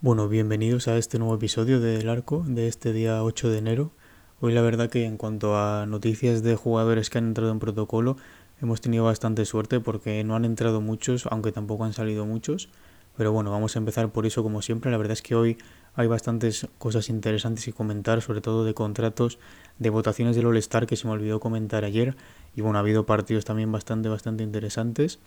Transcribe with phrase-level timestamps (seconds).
[0.00, 3.92] Bueno, bienvenidos a este nuevo episodio del Arco de este día 8 de enero.
[4.40, 8.16] Hoy la verdad que en cuanto a noticias de jugadores que han entrado en protocolo,
[8.60, 12.68] hemos tenido bastante suerte porque no han entrado muchos, aunque tampoco han salido muchos.
[13.16, 14.90] Pero bueno, vamos a empezar por eso como siempre.
[14.90, 15.58] La verdad es que hoy
[15.94, 19.38] hay bastantes cosas interesantes que comentar, sobre todo de contratos,
[19.78, 22.16] de votaciones del All-Star que se me olvidó comentar ayer.
[22.54, 25.18] Y bueno, ha habido partidos también bastante, bastante interesantes.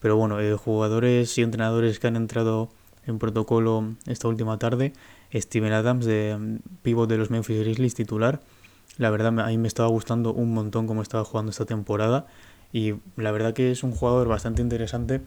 [0.00, 2.70] Pero bueno, eh, jugadores y entrenadores que han entrado
[3.06, 4.92] en protocolo esta última tarde.
[5.32, 8.40] Steven Adams, de mm, pivot de los Memphis Grizzlies, titular.
[8.98, 12.26] La verdad, a mí me estaba gustando un montón cómo estaba jugando esta temporada.
[12.72, 15.20] Y la verdad que es un jugador bastante interesante,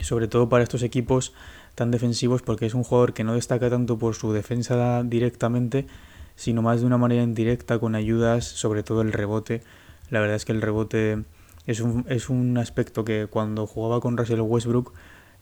[0.00, 1.32] sobre todo para estos equipos
[1.74, 5.86] tan defensivos, porque es un jugador que no destaca tanto por su defensa directamente,
[6.34, 9.62] sino más de una manera indirecta, con ayudas, sobre todo el rebote.
[10.10, 11.24] La verdad es que el rebote
[11.66, 14.92] es un, es un aspecto que cuando jugaba con Russell Westbrook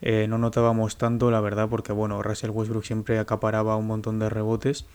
[0.01, 4.29] eh, no notábamos tanto, la verdad, porque bueno, Russell Westbrook siempre acaparaba un montón de
[4.29, 4.87] rebotes,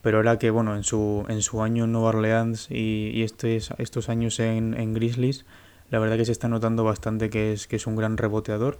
[0.00, 3.72] pero era que bueno, en su, en su año en Nueva Orleans y, y estos,
[3.78, 5.44] estos años en, en Grizzlies,
[5.90, 8.78] la verdad que se está notando bastante que es, que es un gran reboteador.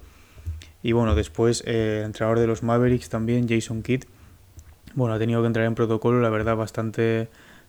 [0.83, 4.03] Y bueno, después eh, el entrenador de los Mavericks también, Jason Kidd,
[4.93, 7.27] bueno, ha tenido que entrar en protocolo, la verdad, bastante,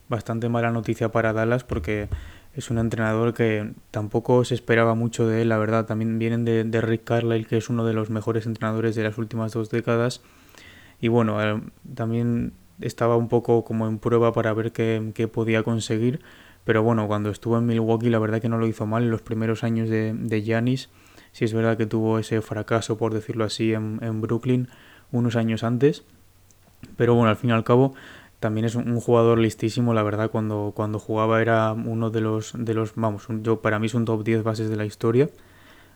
[0.08, 2.08] bastante mala noticia para Dallas porque
[2.54, 5.84] es un entrenador que tampoco se esperaba mucho de él, la verdad.
[5.84, 9.18] También vienen de, de Rick Carlisle, que es uno de los mejores entrenadores de las
[9.18, 10.22] últimas dos décadas.
[11.00, 11.60] Y bueno, eh,
[11.94, 16.20] también estaba un poco como en prueba para ver qué, qué, podía conseguir.
[16.66, 19.22] Pero bueno, cuando estuvo en Milwaukee, la verdad que no lo hizo mal en los
[19.22, 20.90] primeros años de, de Giannis.
[21.30, 24.68] Sí es verdad que tuvo ese fracaso, por decirlo así, en, en Brooklyn
[25.12, 26.02] unos años antes.
[26.96, 27.94] Pero bueno, al fin y al cabo
[28.40, 32.74] también es un, jugador listísimo, la verdad, cuando, cuando jugaba era uno de los, de
[32.74, 35.30] los, vamos, yo, para mí es un top 10 bases de la historia.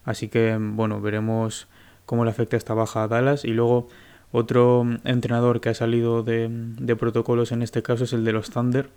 [0.04, 1.66] Así que, bueno, veremos
[2.06, 3.44] cómo le afecta esta baja a Dallas.
[3.44, 3.88] Y luego
[4.30, 8.50] otro entrenador que ha salido de, de protocolos en este caso es el de los
[8.50, 8.88] Thunder,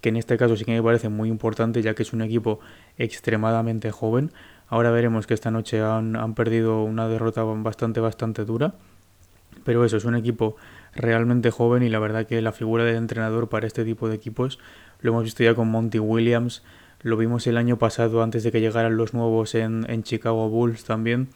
[0.00, 2.60] que en este caso sí que me parece muy importante ya que es un equipo
[2.98, 4.30] extremadamente joven.
[4.68, 8.74] Ahora veremos que esta noche han, han perdido una derrota bastante, bastante dura.
[9.64, 10.56] Pero eso, es un equipo
[10.94, 14.58] realmente joven y la verdad que la figura del entrenador para este tipo de equipos
[15.00, 16.62] lo hemos visto ya con Monty Williams,
[17.02, 20.84] lo vimos el año pasado antes de que llegaran los nuevos en, en Chicago Bulls
[20.84, 21.28] también,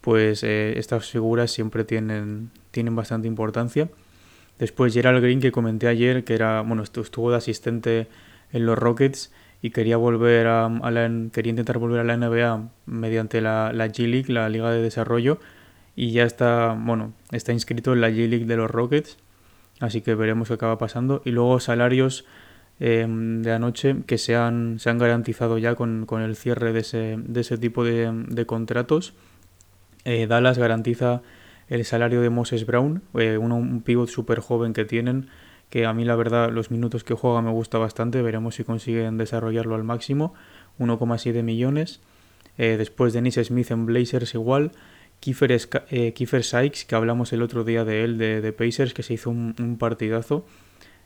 [0.00, 3.88] pues eh, estas figuras siempre tienen, tienen bastante importancia.
[4.58, 8.08] Después Gerald Green que comenté ayer que era, bueno, estuvo de asistente
[8.52, 9.32] en los Rockets
[9.62, 14.06] y quería volver a, la, quería intentar volver a la NBA mediante la, la G
[14.08, 15.38] League, la Liga de Desarrollo,
[16.00, 19.16] y ya está, bueno, está inscrito en la G-League de los Rockets,
[19.80, 21.22] así que veremos qué acaba pasando.
[21.24, 22.24] Y luego salarios
[22.78, 26.80] eh, de anoche que se han, se han garantizado ya con, con el cierre de
[26.80, 29.12] ese, de ese tipo de, de contratos.
[30.04, 31.22] Eh, Dallas garantiza
[31.68, 35.28] el salario de Moses Brown, eh, un, pivot súper joven que tienen,
[35.70, 39.18] que a mí la verdad los minutos que juega me gusta bastante, veremos si consiguen
[39.18, 40.34] desarrollarlo al máximo,
[40.78, 42.00] 1,7 millones.
[42.56, 44.72] Eh, después Dennis Smith en Blazers igual.
[45.20, 45.52] Kiefer,
[45.90, 49.14] eh, Kiefer, Sykes, que hablamos el otro día de él, de, de Pacers, que se
[49.14, 50.46] hizo un, un partidazo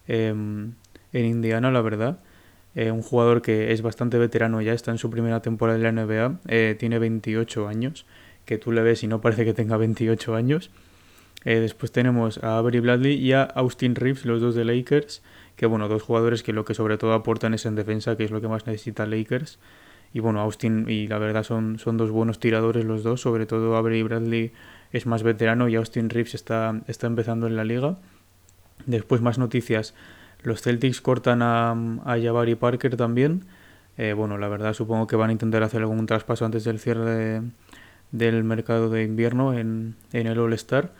[0.06, 0.76] eh, en
[1.24, 2.18] Indiana, la verdad.
[2.74, 5.92] Eh, un jugador que es bastante veterano ya, está en su primera temporada de la
[5.92, 8.06] NBA, tiene 28 años,
[8.44, 10.70] que tú le ves y no parece que tenga 28 años.
[11.44, 15.22] Eh, después tenemos a Avery Bradley y a Austin Reeves, los dos de Lakers,
[15.56, 18.30] que bueno, dos jugadores que lo que sobre todo aportan es en defensa, que es
[18.30, 19.58] lo que más necesita Lakers.
[20.14, 23.76] Y bueno, Austin y la verdad son, son dos buenos tiradores los dos, sobre todo
[23.76, 24.52] Avery Bradley
[24.92, 27.96] es más veterano y Austin Reeves está, está empezando en la liga.
[28.84, 29.94] Después más noticias,
[30.42, 33.44] los Celtics cortan a, a Jabari Parker también.
[33.96, 37.04] Eh, bueno, la verdad supongo que van a intentar hacer algún traspaso antes del cierre
[37.04, 37.42] de,
[38.12, 40.92] del mercado de invierno en, en el All-Star,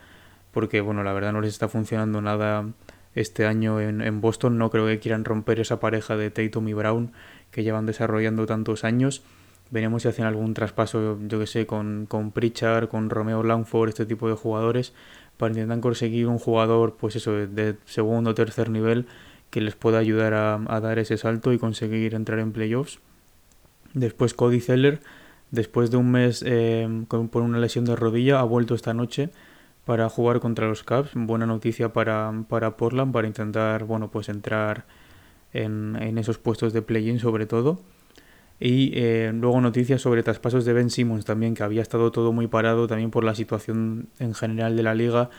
[0.51, 2.67] porque bueno, la verdad no les está funcionando nada
[3.15, 4.59] este año en, en Boston.
[4.59, 7.13] No creo que quieran romper esa pareja de Tatum y Brown
[7.51, 9.23] que llevan desarrollando tantos años.
[9.71, 14.05] Veremos si hacen algún traspaso, yo que sé, con, con Pritchard, con Romeo Langford, este
[14.05, 14.93] tipo de jugadores,
[15.39, 19.07] para intentar conseguir un jugador, pues eso, de segundo o tercer nivel
[19.49, 23.01] que les pueda ayudar a, a, dar ese salto y conseguir entrar en playoffs.
[23.95, 25.01] Después Cody Zeller,
[25.53, 29.31] después de un mes eh, con, por una lesión de rodilla, ha vuelto esta noche
[29.85, 31.11] para jugar contra los Cavs.
[31.15, 34.87] Buena noticia para, para Portland, para intentar, bueno, pues entrar
[35.53, 37.79] en, en esos puestos de play-in sobre todo.
[38.59, 42.47] Y eh, luego noticias sobre traspasos de Ben Simmons también, que había estado todo muy
[42.47, 45.31] parado también por la situación en general de la liga,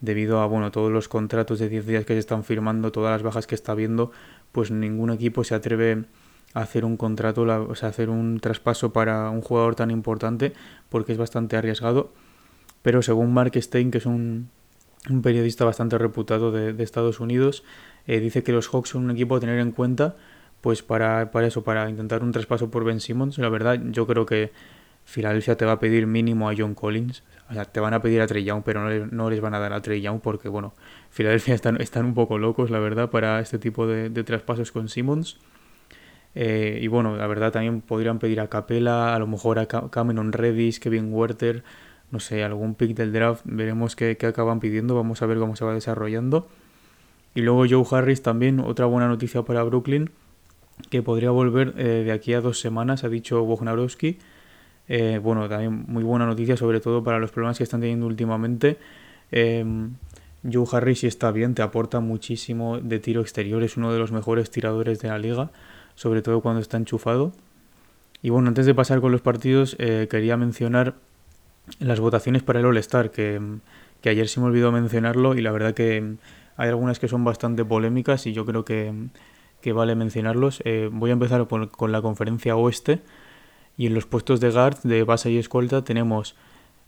[0.00, 3.22] debido a bueno todos los contratos de 10 días que se están firmando, todas las
[3.22, 4.12] bajas que está habiendo,
[4.50, 6.04] pues ningún equipo se atreve
[6.54, 10.52] hacer un contrato, o sea, hacer un traspaso para un jugador tan importante,
[10.88, 12.12] porque es bastante arriesgado.
[12.82, 14.48] Pero según Mark Stein, que es un,
[15.08, 17.64] un periodista bastante reputado de, Estados Unidos,
[18.06, 20.16] eh, dice que los Hawks son un equipo a tener en cuenta
[20.60, 23.38] pues para, para eso, para intentar un traspaso por Ben Simmons.
[23.38, 24.52] La verdad, yo creo que
[25.04, 27.22] Filadelfia te va a pedir mínimo a John Collins.
[27.50, 29.72] O sea, te van a pedir a Trey Young, pero no, les van a dar
[29.72, 30.72] a Trey Young porque, bueno,
[31.10, 35.38] Filadelfia están, están un poco locos, la verdad, para este tipo de, traspasos con Simmons.
[36.34, 40.32] Eh, y bueno, la verdad también podrían pedir a Capela, a lo mejor a Cameron
[40.32, 41.64] Reddish, Kevin Werther,
[42.10, 43.42] no sé, algún pick del draft.
[43.44, 46.48] Veremos qué, qué acaban pidiendo, vamos a ver cómo se va desarrollando.
[47.34, 50.10] Y luego Joe Harris también, otra buena noticia para Brooklyn
[50.88, 54.18] que podría volver eh, de aquí a dos semanas, ha dicho Wojnarowski.
[54.88, 58.78] Eh, bueno, también muy buena noticia, sobre todo para los problemas que están teniendo últimamente.
[59.30, 59.64] Eh,
[60.50, 64.10] Joe Harris, si está bien, te aporta muchísimo de tiro exterior, es uno de los
[64.10, 65.50] mejores tiradores de la liga,
[66.00, 67.32] sobre todo cuando está enchufado.
[68.22, 70.94] Y bueno, antes de pasar con los partidos, eh, quería mencionar
[71.78, 73.40] las votaciones para el All-Star, que,
[74.00, 76.16] que ayer se me olvidó mencionarlo y la verdad que
[76.56, 78.92] hay algunas que son bastante polémicas y yo creo que
[79.60, 80.62] que vale mencionarlos.
[80.64, 83.00] Eh, voy a empezar con la conferencia oeste.
[83.76, 86.34] Y en los puestos de guard, de base y escolta, tenemos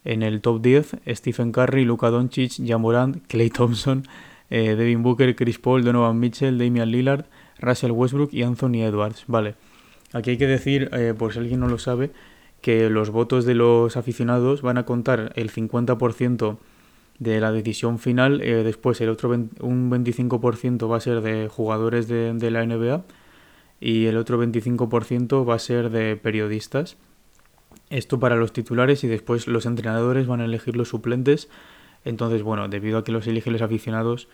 [0.04, 4.06] en el top 10 Stephen Curry, Luka Doncic, Jamorant, Clay Thompson,
[4.50, 7.24] eh, Devin Booker, Chris Paul, Donovan Mitchell, Damian Lillard,
[7.62, 9.24] Russell Westbrook y Anthony Edwards.
[9.26, 9.54] Vale.
[10.12, 12.10] Aquí hay que decir, eh, por si alguien no lo sabe,
[12.60, 16.58] que los votos de los aficionados van a contar el 50%
[17.18, 18.40] de la decisión final.
[18.42, 23.04] Eh, después el otro un 25% va a ser de jugadores de, de, la NBA
[23.80, 26.96] y el otro 25% va a ser de periodistas.
[27.90, 31.48] Esto para los titulares y después los entrenadores van a elegir los suplentes.
[32.04, 34.28] Entonces, bueno, debido a que los eligen los aficionados,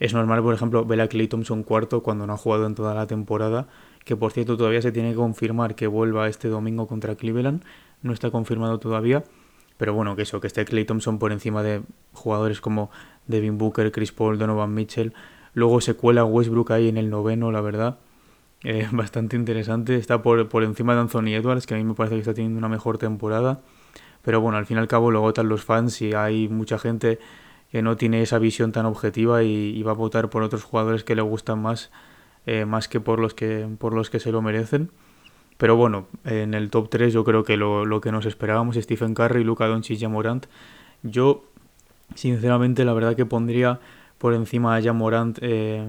[0.00, 2.94] es normal, por ejemplo, ver a Clay Thompson cuarto cuando no ha jugado en toda
[2.94, 3.68] la temporada,
[4.04, 7.62] que por cierto todavía se tiene que confirmar que vuelva este domingo contra Cleveland,
[8.02, 9.24] no está confirmado todavía.
[9.76, 11.82] Pero bueno, que eso, que esté Clay Thompson por encima de
[12.12, 12.90] jugadores como
[13.26, 15.14] Devin Booker, Chris Paul, Donovan Mitchell.
[15.54, 17.98] Luego se cuela Westbrook ahí en el noveno, la verdad.
[18.62, 19.96] Eh, bastante interesante.
[19.96, 22.58] Está por, por encima de Anthony Edwards, que a mí me parece que está teniendo
[22.58, 23.60] una mejor temporada.
[24.22, 27.18] Pero bueno, al fin y al cabo lo votan los fans y hay mucha gente
[27.70, 31.14] que no tiene esa visión tan objetiva y, va a votar por otros jugadores que
[31.14, 31.90] le gustan más,
[32.46, 34.90] eh, más que por los que, por los que se lo merecen.
[35.56, 39.44] Pero bueno, en el top 3 yo creo que lo, que nos esperábamos, Stephen Curry,
[39.44, 40.46] Luka Doncic y Morant.
[41.02, 41.44] Yo,
[42.14, 43.78] sinceramente, la verdad que pondría
[44.18, 45.84] por encima a Jamorant eh,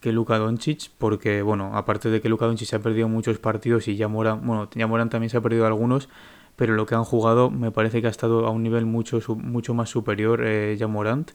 [0.00, 3.88] que Luka Doncic, porque, bueno, aparte de que Luka Doncic se ha perdido muchos partidos
[3.88, 6.08] y Jamorant, bueno, Jamorant también se ha perdido algunos,
[6.56, 9.74] pero lo que han jugado me parece que ha estado a un nivel mucho, mucho
[9.74, 11.32] más superior eh, Jamorant.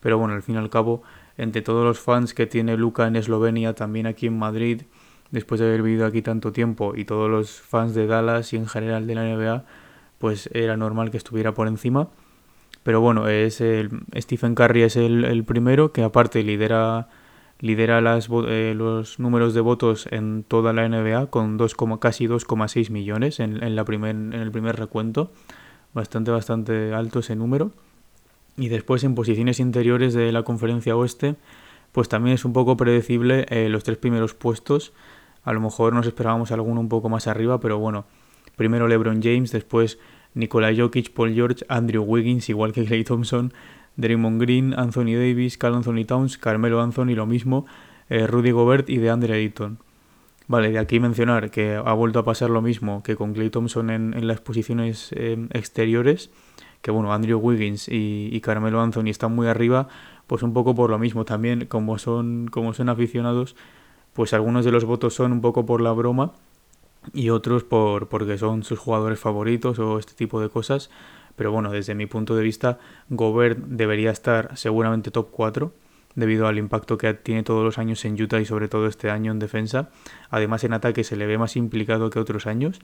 [0.00, 1.02] Pero bueno, al fin y al cabo,
[1.38, 4.82] entre todos los fans que tiene Luka en Eslovenia, también aquí en Madrid,
[5.30, 8.66] después de haber vivido aquí tanto tiempo y todos los fans de Dallas y en
[8.66, 9.64] general de la NBA,
[10.18, 12.08] pues era normal que estuviera por encima.
[12.82, 17.08] Pero bueno, es el, Stephen Curry es el, primero que aparte lidera
[17.60, 23.40] lidera eh, los números de votos en toda la NBA con 2, casi 2,6 millones
[23.40, 25.30] en, en, la primer, en el primer recuento.
[25.92, 27.70] Bastante, bastante alto ese número.
[28.56, 31.36] Y después en posiciones interiores de la conferencia oeste,
[31.92, 34.92] pues también es un poco predecible eh, los tres primeros puestos
[35.44, 38.06] a lo mejor nos esperábamos alguno un poco más arriba, pero bueno,
[38.56, 39.98] primero LeBron James, después
[40.32, 43.52] Nikola Jokic, Paul George, Andrew Wiggins, igual que Clay Thompson,
[43.96, 47.66] Draymond Green, Anthony Davis, Carl Anthony Towns, Carmelo Anthony, lo mismo,
[48.08, 49.78] eh, Rudy Gobert y DeAndre Ayton.
[50.46, 53.88] Vale, de aquí mencionar que ha vuelto a pasar lo mismo que con Clay Thompson
[53.90, 56.30] en, las posiciones eh, exteriores,
[56.82, 59.88] que bueno, Andrew Wiggins y, y, Carmelo Anthony están muy arriba,
[60.26, 63.56] pues un poco por lo mismo también, como son, como son aficionados,
[64.12, 66.32] pues algunos de los votos son un poco por la broma
[67.12, 70.90] y otros por porque son sus jugadores favoritos o este tipo de cosas.
[71.36, 75.72] Pero bueno, desde mi punto de vista, Gobert debería estar seguramente top 4
[76.14, 79.32] debido al impacto que tiene todos los años en Utah y sobre todo este año
[79.32, 79.90] en defensa.
[80.30, 82.80] Además en ataque se le ve más implicado que otros años.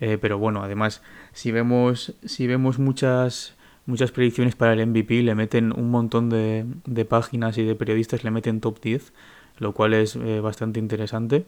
[0.00, 3.54] Eh, pero bueno, además si vemos, si vemos muchas,
[3.86, 8.24] muchas predicciones para el MVP, le meten un montón de, de páginas y de periodistas,
[8.24, 9.12] le meten top 10
[9.58, 11.46] lo cual es eh, bastante interesante.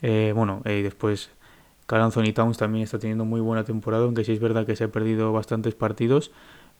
[0.00, 1.30] Eh, bueno, y después
[1.86, 4.84] Carl Anthony Towns también está teniendo muy buena temporada, aunque sí es verdad que se
[4.84, 6.30] ha perdido bastantes partidos,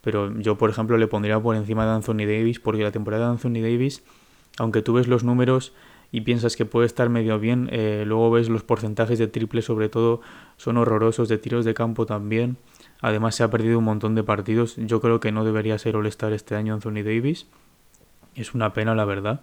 [0.00, 3.32] pero yo por ejemplo le pondría por encima de Anthony Davis, porque la temporada de
[3.32, 4.02] Anthony Davis,
[4.58, 5.72] aunque tú ves los números
[6.10, 9.88] y piensas que puede estar medio bien, eh, luego ves los porcentajes de triple sobre
[9.88, 10.20] todo
[10.56, 12.58] son horrorosos, de tiros de campo también.
[13.00, 14.76] Además se ha perdido un montón de partidos.
[14.76, 17.48] Yo creo que no debería ser All-Star este año Anthony Davis.
[18.34, 19.40] Es una pena la verdad.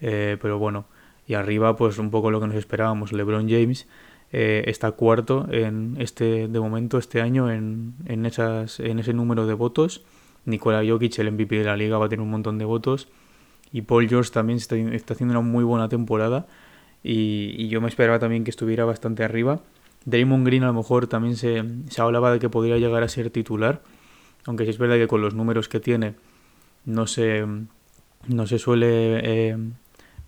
[0.00, 0.84] Eh, pero bueno,
[1.26, 3.12] y arriba pues un poco lo que nos esperábamos.
[3.12, 3.88] LeBron James
[4.32, 9.46] eh, está cuarto en este de momento este año en, en, esas, en ese número
[9.46, 10.04] de votos.
[10.44, 13.08] Nikola Jokic, el MVP de la liga, va a tener un montón de votos.
[13.72, 16.46] Y Paul George también está, haciendo una muy buena temporada.
[17.02, 19.60] Y, yo me esperaba también que estuviera bastante arriba.
[20.04, 23.30] Draymond Green a lo mejor también se, se hablaba de que podría llegar a ser
[23.30, 23.82] titular.
[24.46, 26.14] Aunque sí es verdad que con los números que tiene
[26.84, 27.44] no se,
[28.28, 29.56] no se suele eh,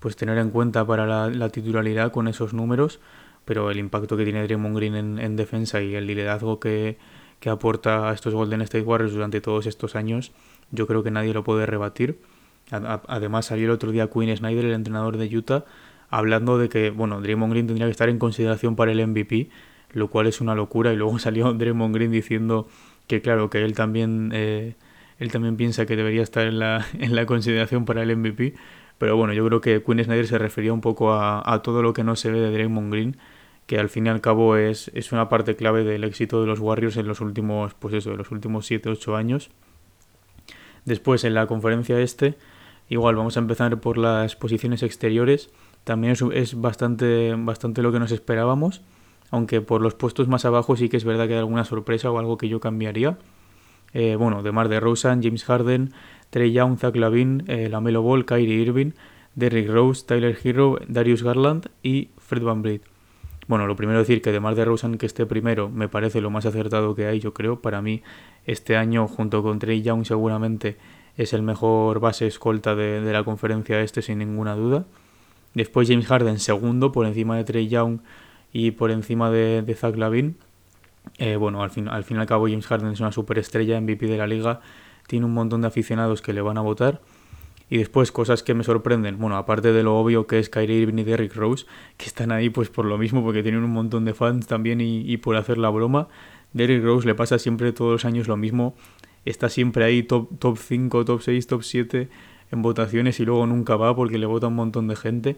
[0.00, 3.00] pues tener en cuenta para la, titularidad con esos números.
[3.47, 6.99] Pero el impacto que tiene Draymond Green en, en defensa y el liderazgo que,
[7.41, 10.33] que aporta a estos Golden State Warriors durante todos estos años,
[10.71, 12.19] yo creo que nadie lo puede rebatir.
[12.71, 15.65] Además salió el otro día Quinn Snyder, el entrenador de Utah,
[16.11, 19.50] hablando de que, bueno, Draymond Green tendría que estar en consideración para el MVP,
[19.93, 20.93] lo cual es una locura.
[20.93, 22.69] Y luego salió Draymond Green diciendo
[23.07, 24.75] que, claro, que él también, eh,
[25.19, 28.55] él también piensa que debería estar en la, en la consideración para el MVP.
[28.99, 31.93] Pero bueno, yo creo que Quinn Snyder se refería un poco a, a todo lo
[31.93, 33.17] que no se ve de Draymond Green,
[33.67, 36.61] que al fin y al cabo es, es una parte clave del éxito de los
[36.61, 39.51] Warriors en los últimos, pues eso, de los últimos 7-8 años.
[40.85, 42.37] Después, en la conferencia este,
[42.89, 45.51] Igual vamos a empezar por las posiciones exteriores.
[45.85, 48.83] También es, bastante, bastante lo que nos esperábamos.
[49.31, 52.19] Aunque por los puestos más abajo sí que es verdad que hay alguna sorpresa o
[52.19, 53.19] algo que yo cambiaría.
[53.93, 55.93] Eh, bueno, de Mar de Rosen, James Harden,
[56.31, 58.93] Trey Young, Zach Lavin, eh, Lamelo Ball, Kyrie Irving,
[59.35, 62.96] Derrick Rose, Tyler Hero, Darius Garland y Fred Van Vliet.
[63.49, 66.31] Bueno, lo primero decir que de Mar de Rosen que esté primero me parece lo
[66.31, 67.61] más acertado que hay, yo creo.
[67.61, 68.03] Para mí,
[68.45, 70.76] este año, junto con Trey Young, seguramente
[71.17, 74.85] es el mejor base escolta de, la conferencia este sin ninguna duda.
[75.55, 78.00] Después James Harden segundo por encima de Trey Young
[78.53, 80.37] y por encima de, de Zach Lavin.
[81.19, 84.07] Eh, bueno, al fin, al fin y al cabo James Harden es una superestrella, MVP
[84.07, 84.61] de la liga,
[85.07, 87.00] tiene un montón de aficionados que le van a votar.
[87.69, 90.99] Y después cosas que me sorprenden, bueno, aparte de lo obvio que es Kyrie Irving
[90.99, 94.15] y Derrick Rose, que están ahí pues por lo mismo, porque tienen un montón de
[94.15, 96.09] fans también y, y por hacer la broma.
[96.53, 98.75] Derrick Rose le pasa siempre todos los años lo mismo,
[99.25, 102.09] está siempre ahí top, top 5, top 6, top 7
[102.53, 105.37] en votaciones y luego nunca va porque le vota un montón de gente.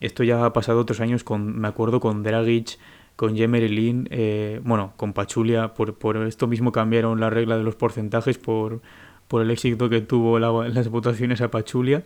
[0.00, 2.78] Esto ya ha pasado otros años, con, me acuerdo con Dragic,
[3.16, 7.64] con Jemery Lin, eh, bueno, con Pachulia, por, por esto mismo cambiaron la regla de
[7.64, 8.82] los porcentajes por,
[9.28, 12.04] por el éxito que tuvo las votaciones a Pachulia.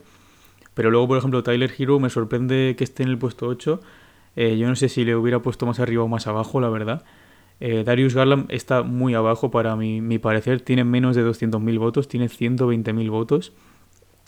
[0.75, 3.81] Pero luego, por ejemplo, Tyler Hero me sorprende que esté en el puesto 8.
[4.37, 7.05] Eh, yo no sé si le hubiera puesto más arriba o más abajo, la verdad.
[7.59, 12.09] Eh, Darius Garland está muy abajo para mi, mi parecer, tiene menos de 200.000 votos,
[12.09, 13.53] tiene 120.000 votos.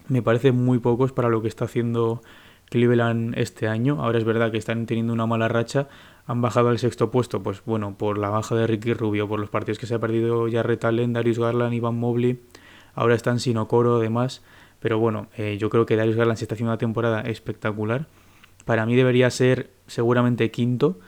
[0.08, 2.20] Me parece muy pocos para lo que está haciendo
[2.72, 4.02] Cleveland este año.
[4.02, 5.88] Ahora es verdad que están teniendo una mala racha,
[6.26, 9.50] han bajado al sexto puesto, pues bueno, por la baja de Ricky Rubio, por los
[9.50, 12.40] partidos que se ha perdido ya Retalen, Darius Garland, Ivan Mobley,
[12.94, 14.42] ahora están sin Okoro, además.
[14.80, 18.06] Pero bueno, eh, yo creo que Darius Garland se está haciendo una temporada espectacular.
[18.64, 20.98] Para mí debería ser seguramente quinto,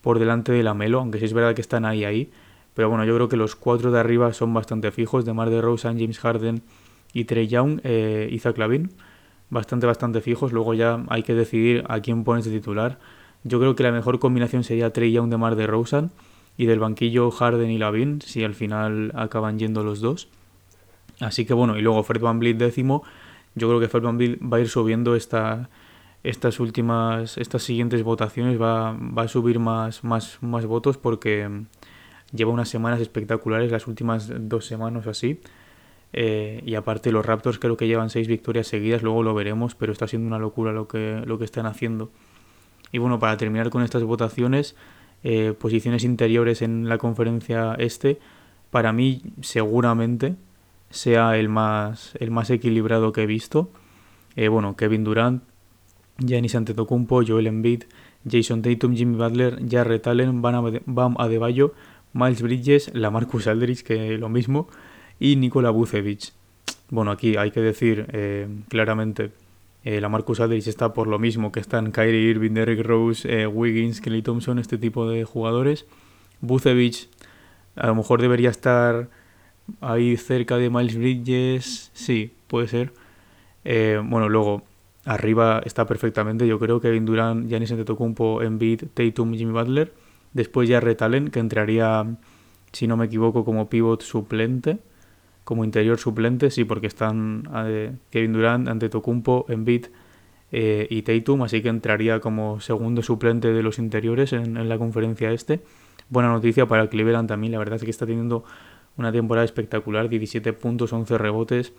[0.00, 2.30] por delante de la Melo, aunque sí es verdad que están ahí ahí.
[2.74, 5.60] Pero bueno, yo creo que los cuatro de arriba son bastante fijos, de Mar de
[5.62, 6.62] Rosen, James Harden
[7.14, 8.90] y Trey Young eh, Zach Lavin.
[9.48, 10.52] Bastante, bastante fijos.
[10.52, 12.98] Luego ya hay que decidir a quién pones de titular.
[13.44, 16.10] Yo creo que la mejor combinación sería Trey Young de Mar de Rosen
[16.58, 20.28] y del banquillo Harden y Lavin, si al final acaban yendo los dos.
[21.20, 23.02] Así que bueno, y luego Fred Van Vliet décimo.
[23.54, 25.68] Yo creo que Fred Van Vliet va a ir subiendo esta,
[26.24, 31.66] estas últimas, estas siguientes votaciones va, va a subir más, más, más votos porque mm,
[32.34, 35.40] lleva unas semanas espectaculares, las últimas dos semanas así.
[36.16, 39.92] Eh, y aparte los Raptors creo que llevan seis victorias seguidas, luego lo veremos, pero
[39.92, 42.10] está siendo una locura lo que, lo que están haciendo.
[42.92, 44.76] Y bueno, para terminar con estas votaciones,
[45.24, 48.20] eh, posiciones interiores en la conferencia este,
[48.70, 50.36] para mí seguramente
[50.94, 53.70] sea el más, el más equilibrado que he visto.
[54.36, 55.42] Eh, bueno, Kevin Durant
[56.18, 57.84] Giannis Antetokounmpo, Joel Embiid,
[58.28, 61.74] Jason Tatum, Jimmy Butler, Jarrett Allen, Bam Adebayo,
[62.12, 64.68] Miles Bridges, Lamarcus Aldridge, que lo mismo,
[65.18, 66.32] y Nikola Vucevic.
[66.90, 69.32] Bueno, aquí hay que decir eh, claramente,
[69.84, 74.00] eh, Lamarcus Aldridge está por lo mismo que están Kyrie Irving, Derrick Rose, eh, Wiggins,
[74.00, 75.86] Kelly Thompson, este tipo de jugadores.
[76.40, 77.08] Vucevic
[77.76, 79.08] a lo mejor debería estar
[79.80, 82.92] ahí cerca de Miles Bridges, sí, puede ser.
[83.64, 84.62] Eh, bueno, luego
[85.04, 89.92] Arriba está perfectamente, yo creo que Kevin Durant, Giannis Antetokounmpo, Embiid, Tatum, Jimmy Butler.
[90.32, 92.16] Después ya Retalen, que entraría,
[92.72, 94.78] si no me equivoco, como pivot suplente,
[95.44, 99.86] como interior suplente, sí, porque están eh, Kevin Durant, Antetokounmpo, Embiid,
[100.52, 104.78] eh, y Tatum, así que entraría como segundo suplente de los interiores en, en, la
[104.78, 105.60] conferencia este.
[106.08, 108.44] Buena noticia para Cleveland también, la verdad es que está teniendo
[108.96, 111.72] una temporada espectacular, 17 puntos, 11 rebotes,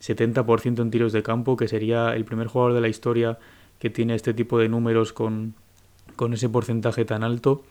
[0.00, 3.38] 70% en tiros de campo, que sería el primer jugador de la historia
[3.78, 5.54] que tiene este tipo de números con,
[6.16, 7.64] con ese porcentaje tan alto.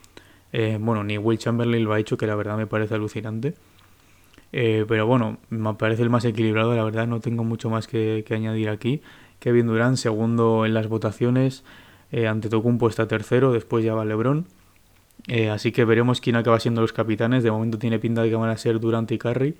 [0.51, 3.55] Eh, bueno, ni Will Chamberlain lo ha hecho, que la verdad me parece alucinante.
[4.51, 8.23] Eh, pero bueno, me parece el más equilibrado, la verdad no tengo mucho más que,
[8.29, 9.01] añadir aquí.
[9.39, 11.63] Kevin Durant, segundo en las votaciones,
[12.11, 14.45] eh, ante Tocumpo está tercero, después ya va LeBron.
[15.27, 17.43] Eh, así que veremos quién acaba siendo los capitanes.
[17.43, 19.55] De momento tiene pinta de que van a ser Durant y Curry.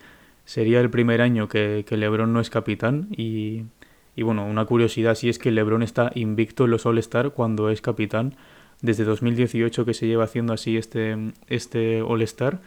[0.46, 3.63] Sería el primer año que, que LeBron no es capitán y,
[4.15, 7.82] y bueno, una curiosidad sí es que LeBron está invicto en los All-Star cuando es
[7.82, 8.36] capitán.
[8.82, 11.15] Desde 2018 que se lleva haciendo así este,
[11.48, 12.60] este All-Star,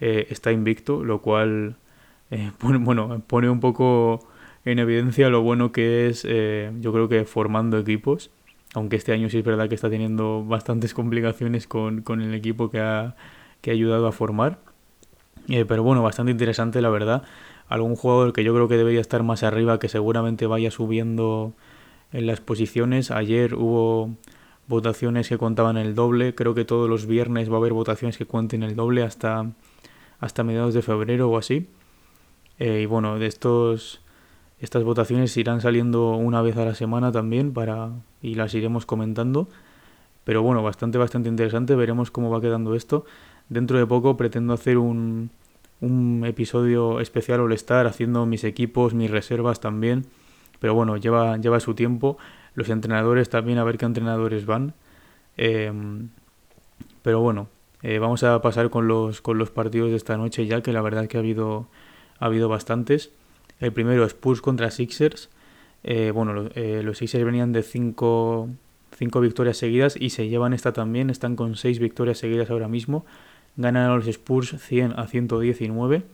[0.00, 1.76] eh, está invicto, lo cual
[2.32, 4.28] eh, bueno, pone un poco
[4.64, 8.30] en evidencia lo bueno que es, yo creo que formando equipos.
[8.74, 12.70] Aunque este año sí es verdad que está teniendo bastantes complicaciones con, con el equipo
[12.70, 13.16] que ha,
[13.60, 14.58] que ha ayudado a formar.
[15.68, 17.24] pero bueno, bastante interesante la verdad
[17.72, 21.54] algún jugador que yo creo que debería estar más arriba, que seguramente vaya subiendo
[22.12, 23.10] en las posiciones.
[23.10, 24.14] Ayer hubo
[24.68, 28.26] votaciones que contaban el doble, creo que todos los viernes va a haber votaciones que
[28.26, 29.52] cuenten el doble hasta,
[30.20, 31.66] hasta mediados de febrero o así.
[32.58, 34.01] Eh, y bueno, de estos
[34.62, 37.90] estas votaciones irán saliendo una vez a la semana también para
[38.22, 39.48] y las iremos comentando.
[40.24, 43.04] Pero bueno, bastante bastante interesante, veremos cómo va quedando esto.
[43.48, 45.30] Dentro de poco pretendo hacer un
[45.82, 50.06] un episodio especial All Star haciendo mis equipos, mis reservas también.
[50.60, 52.16] Pero bueno, lleva, lleva su tiempo.
[52.54, 54.74] Los entrenadores también, a ver qué entrenadores van.
[55.36, 56.10] Em,
[57.02, 57.48] pero bueno,
[57.82, 60.82] eh, vamos a pasar con los, con los partidos de esta noche ya, que la
[60.82, 61.66] verdad que ha habido,
[62.20, 63.10] ha habido bastantes.
[63.62, 65.30] El primero Spurs contra Sixers.
[65.84, 68.48] Eh, bueno, los, eh, los Sixers venían de 5
[69.20, 71.10] victorias seguidas y se llevan esta también.
[71.10, 73.06] Están con 6 victorias seguidas ahora mismo
[73.56, 76.04] ganan a los Spurs 100 a 119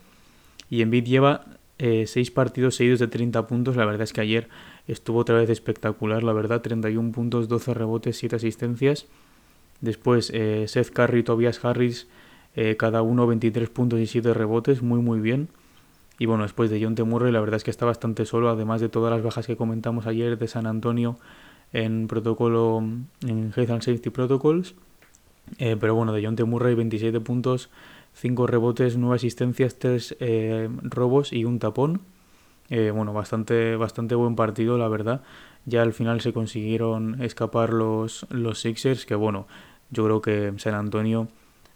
[0.70, 1.46] y Embiid lleva
[1.78, 3.76] 6 eh, partidos seguidos de 30 puntos.
[3.76, 4.48] La verdad es que ayer
[4.86, 9.06] estuvo otra vez espectacular, la verdad, 31 puntos, 12 rebotes, 7 asistencias.
[9.80, 12.08] Después Seth Curry y Tobias Harris,
[12.76, 15.48] cada uno 23 puntos y 7 rebotes, muy muy bien.
[16.18, 18.88] Y bueno, después de John Temurre, la verdad es que está bastante solo, además de
[18.88, 21.16] todas las bajas que comentamos ayer de San Antonio
[21.72, 22.82] en protocolo,
[23.22, 24.74] en Health and Safety Protocols.
[25.58, 26.44] Eh, pero bueno, de John T.
[26.44, 27.70] Murray, 27 puntos,
[28.14, 32.02] 5 rebotes, 9 asistencias, 3 eh, robos y un tapón.
[32.68, 35.22] Eh, bueno, bastante, bastante buen partido, la verdad.
[35.64, 39.46] Ya al final se consiguieron escapar los, los Sixers, que bueno,
[39.90, 41.28] yo creo que San Antonio,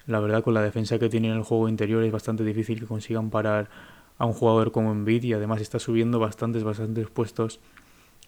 [0.06, 2.86] la verdad, con la defensa que tiene en el juego interior es bastante difícil que
[2.86, 3.70] consigan parar
[4.18, 7.60] a un jugador como Embiid y además está subiendo bastantes, bastantes puestos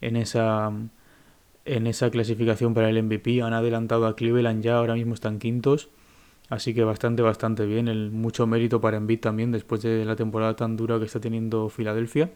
[0.01, 0.73] en esa
[1.65, 3.43] en esa clasificación para el MVP.
[3.43, 5.89] Han adelantado a Cleveland ya, ahora mismo están quintos.
[6.51, 8.13] Así que bastante, bastante bien.
[8.13, 12.31] Mucho mérito para Embiid también después de la temporada tan dura que está teniendo Filadelfia.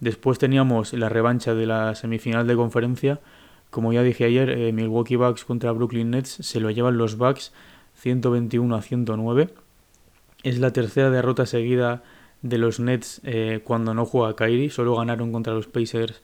[0.00, 3.20] Después teníamos la revancha de la semifinal de conferencia.
[3.70, 7.52] Como ya dije ayer, eh, Milwaukee Bucks contra Brooklyn Nets se lo llevan los Bucks
[7.94, 9.50] 121 a 109.
[10.44, 12.04] Es la tercera derrota seguida
[12.42, 14.70] de los Nets eh, cuando no juega Kyrie.
[14.70, 16.22] Solo ganaron contra los Pacers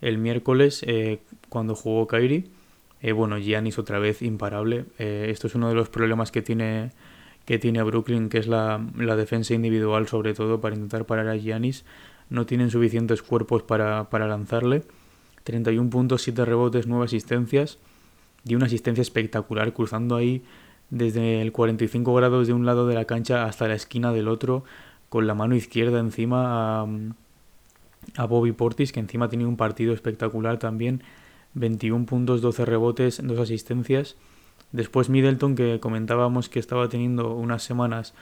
[0.00, 2.44] el miércoles eh, cuando jugó Kyrie.
[3.02, 4.86] Eh, bueno, Giannis otra vez imparable.
[4.98, 6.92] Esto es uno de los problemas que tiene,
[7.44, 11.36] que tiene Brooklyn, que es la, la, defensa individual sobre todo para intentar parar a
[11.36, 11.84] Giannis.
[12.30, 14.82] No tienen suficientes cuerpos para, para lanzarle.
[15.44, 17.78] 31 puntos, 7 rebotes, 9 asistencias.
[18.44, 20.42] Y una asistencia espectacular, cruzando ahí
[20.90, 24.64] desde el 45 grados de un lado de la cancha hasta la esquina del otro,
[25.08, 26.86] con la mano izquierda encima a,
[28.16, 31.02] a Bobby Portis, que encima tenía un partido espectacular también,
[31.54, 34.16] 21 puntos, 12 rebotes, 2 asistencias.
[34.72, 38.14] Después Middleton, que comentábamos que estaba teniendo unas semanas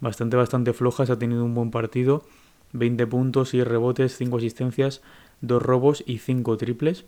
[0.00, 2.24] bastante, bastante flojas, ha tenido un buen partido,
[2.72, 5.00] 20 puntos, 6 rebotes, 5 asistencias,
[5.40, 7.04] 2 robos y 5 triples.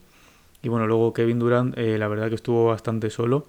[0.62, 3.46] Y bueno, luego Kevin Durant, eh, la verdad que estuvo bastante solo,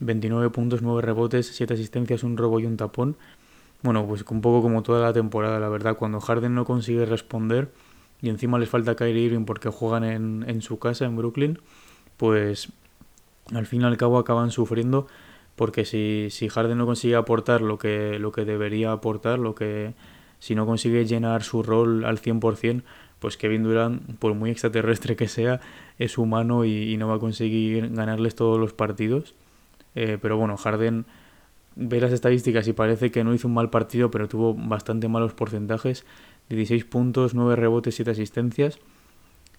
[0.00, 3.16] 29 puntos, 9 rebotes, 7 asistencias, un robo y un tapón.
[3.86, 7.70] Bueno, pues un poco como toda la temporada, la verdad, cuando Harden no consigue responder,
[8.20, 11.60] y encima les falta Kyrie Irving porque juegan en, en su casa, en Brooklyn,
[12.16, 12.72] pues
[13.54, 15.06] al fin y al cabo acaban sufriendo
[15.54, 19.94] porque si, si Harden no consigue aportar lo que, lo que debería aportar, lo que
[20.40, 22.82] si no consigue llenar su rol al 100%,
[23.20, 25.60] pues Kevin Durant, por muy extraterrestre que sea,
[26.00, 29.36] es humano y, no va a conseguir ganarles todos los partidos.
[29.94, 31.06] Eh, pero bueno, Harden
[31.76, 35.34] ve las estadísticas y parece que no hizo un mal partido, pero tuvo bastante malos
[35.34, 36.04] porcentajes.
[36.48, 38.78] 16 puntos, 9 rebotes, 7 asistencias.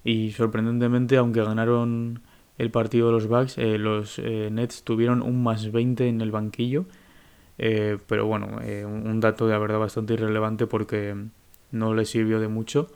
[0.03, 2.21] Y sorprendentemente, aunque ganaron
[2.58, 6.86] el partido los Bucks, eh, los eh, Nets tuvieron un más 20 en el banquillo.
[7.60, 11.15] Eh, pero bueno, un dato de verdad bastante irrelevante porque
[11.71, 12.88] no les sirvió de mucho.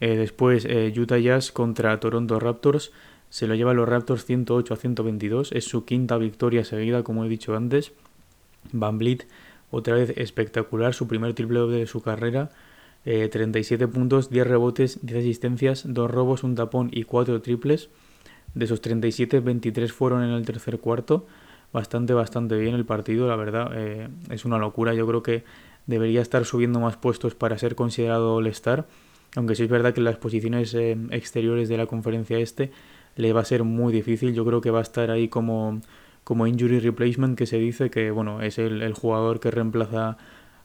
[0.00, 2.92] después, Utah Jazz contra Toronto Raptors.
[3.28, 5.52] Se lo lleva los Raptors 108 a 122.
[5.52, 7.92] Es su quinta victoria seguida, como he dicho antes.
[8.72, 9.26] Van Vliet,
[9.70, 12.50] otra vez espectacular, su primer triple de su carrera.
[13.04, 17.88] 37 puntos, 10 rebotes, 10 asistencias, 2 robos, un tapón y 4 triples.
[18.54, 21.26] De esos 37, 23 fueron en el tercer cuarto.
[21.72, 23.70] Bastante, bastante bien el partido, la verdad.
[23.74, 24.94] Eh, es una locura.
[24.94, 25.44] Yo creo que
[25.86, 28.86] debería estar subiendo más puestos para ser considerado All-Star.
[29.36, 32.70] Aunque sí es verdad que las posiciones eh, exteriores de la conferencia este
[33.16, 34.32] le va a ser muy difícil.
[34.32, 35.80] Yo creo que va a estar ahí como,
[36.26, 40.18] como injury replacement, que se dice que bueno es el, el jugador que reemplaza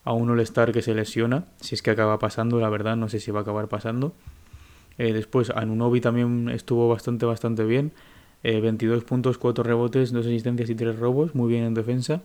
[0.04, 1.46] a un All-Star que se lesiona.
[1.60, 4.16] Si es que acaba pasando, la verdad, no sé si va a acabar pasando.
[4.98, 7.92] Eh, después Anunobi también estuvo bastante, bastante bien.
[8.44, 12.24] 22 eh, puntos, 4 rebotes, 2 asistencias y 3 robos, muy bien en defensa.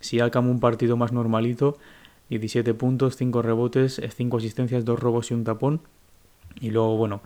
[0.00, 1.78] Siakam un partido más normalito,
[2.28, 5.80] 17 puntos, 5 rebotes, 5 asistencias, 2 robos y un tapón.
[6.60, 7.22] Y luego, bueno,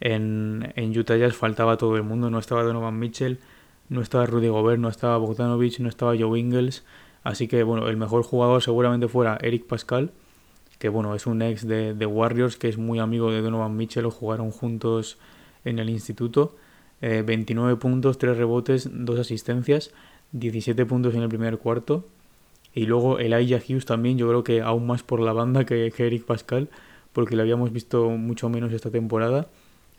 [0.00, 3.38] en, en Utah Jazz faltaba todo el mundo, no estaba Donovan Mitchell,
[3.90, 6.84] no estaba Rudy Gobert, no estaba Bogdanovich, no estaba Joe Ingles.
[7.22, 10.12] Así que, bueno, el mejor jugador seguramente fuera Eric Pascal
[10.80, 14.10] que bueno, es un ex de, Warriors que es muy amigo de Donovan Mitchell, o
[14.10, 15.18] jugaron juntos
[15.64, 16.56] en el instituto.
[17.02, 19.90] 29 eh, puntos, 3 rebotes, 2 asistencias,
[20.32, 22.06] 17 puntos en el primer cuarto.
[22.74, 25.92] Y luego el Elijah Hughes también, yo creo que aún más por la banda que,
[25.98, 26.70] Eric Pascal,
[27.12, 29.48] porque lo habíamos visto mucho menos esta temporada.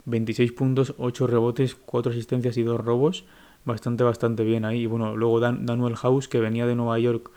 [0.05, 3.25] 26 puntos, 8 rebotes, 4 asistencias y 2 robos.
[3.65, 4.81] Bastante, bastante bien ahí.
[4.81, 7.29] Y bueno, luego Dan, Daniel House, que venía de Nueva York,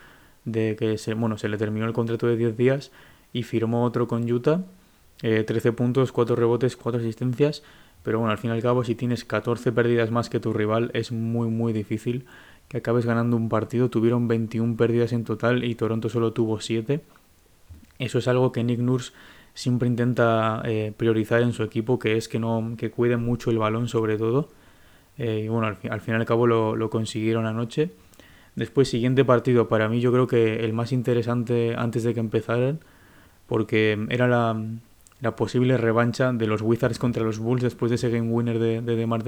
[0.45, 2.91] de que se, bueno, se le terminó el contrato de 10 días
[3.33, 4.63] y firmó otro con Utah.
[5.21, 7.63] 13 eh, puntos, 4 rebotes, 4 asistencias.
[8.03, 10.91] Pero bueno, al fin y al cabo, si tienes 14 pérdidas más que tu rival,
[10.93, 12.27] es muy, muy difícil
[12.69, 13.89] que acabes ganando un partido.
[13.89, 17.01] Tuvieron 21 pérdidas en total y Toronto solo tuvo 7.
[17.99, 19.13] Eso es algo que Nick Nurse
[19.55, 23.59] siempre intenta eh, priorizar en su equipo, que es que no que cuiden mucho el
[23.59, 24.49] balón sobre todo.
[25.18, 27.90] Eh, y bueno, al al fin y al cabo lo, lo consiguieron anoche.
[28.57, 32.81] Después, siguiente partido, para mí yo creo que el más interesante antes de que empezaran
[33.46, 34.57] porque era la,
[35.37, 38.96] posible revancha de los Wizards contra los Bulls después de ese game winner de, de
[38.96, 39.22] DeMar.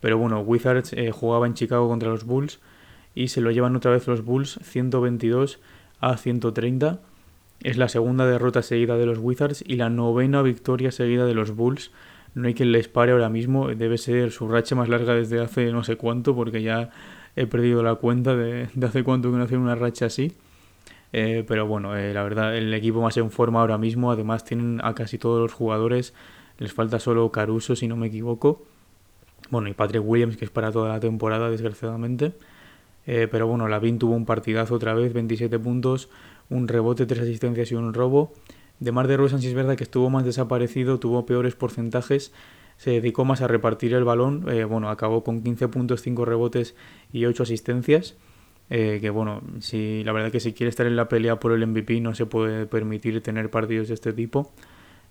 [0.00, 2.60] Pero bueno, Wizards eh, jugaba en Chicago contra los Bulls
[3.14, 5.58] y se lo llevan otra vez los Bulls 122
[6.00, 7.00] a 130.
[7.62, 11.54] Es la segunda derrota seguida de los Wizards y la novena victoria seguida de los
[11.54, 11.90] Bulls.
[12.36, 15.72] No hay quien les pare ahora mismo, debe ser su racha más larga desde hace
[15.72, 16.90] no sé cuánto, porque ya
[17.34, 20.32] he perdido la cuenta de, de hace cuánto que no hacen una racha así.
[21.12, 24.10] Eh, pero bueno, eh, la verdad, el equipo más en forma ahora mismo.
[24.10, 26.14] Además, tienen a casi todos los jugadores.
[26.58, 28.64] Les falta solo Caruso, si no me equivoco.
[29.50, 32.32] Bueno, y Patrick Williams, que es para toda la temporada, desgraciadamente.
[33.06, 36.08] Eh, pero bueno, Lavin tuvo un partidazo otra vez, 27 puntos,
[36.50, 38.32] un rebote, tres asistencias y un robo.
[38.80, 42.32] De Mar de Rosan, si es verdad que estuvo más desaparecido, tuvo peores porcentajes,
[42.76, 44.44] se dedicó más a repartir el balón.
[44.68, 46.74] bueno, acabó con 15 puntos, 5 rebotes
[47.12, 48.16] y 8 asistencias.
[48.68, 51.64] Eh, que bueno, si la verdad que si quiere estar en la pelea por el
[51.64, 54.52] MVP no se puede permitir tener partidos de este tipo.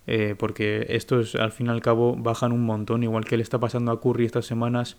[0.06, 3.58] Eh, porque estos al fin y al cabo bajan un montón, igual que le está
[3.58, 4.96] pasando a Curry estas semanas,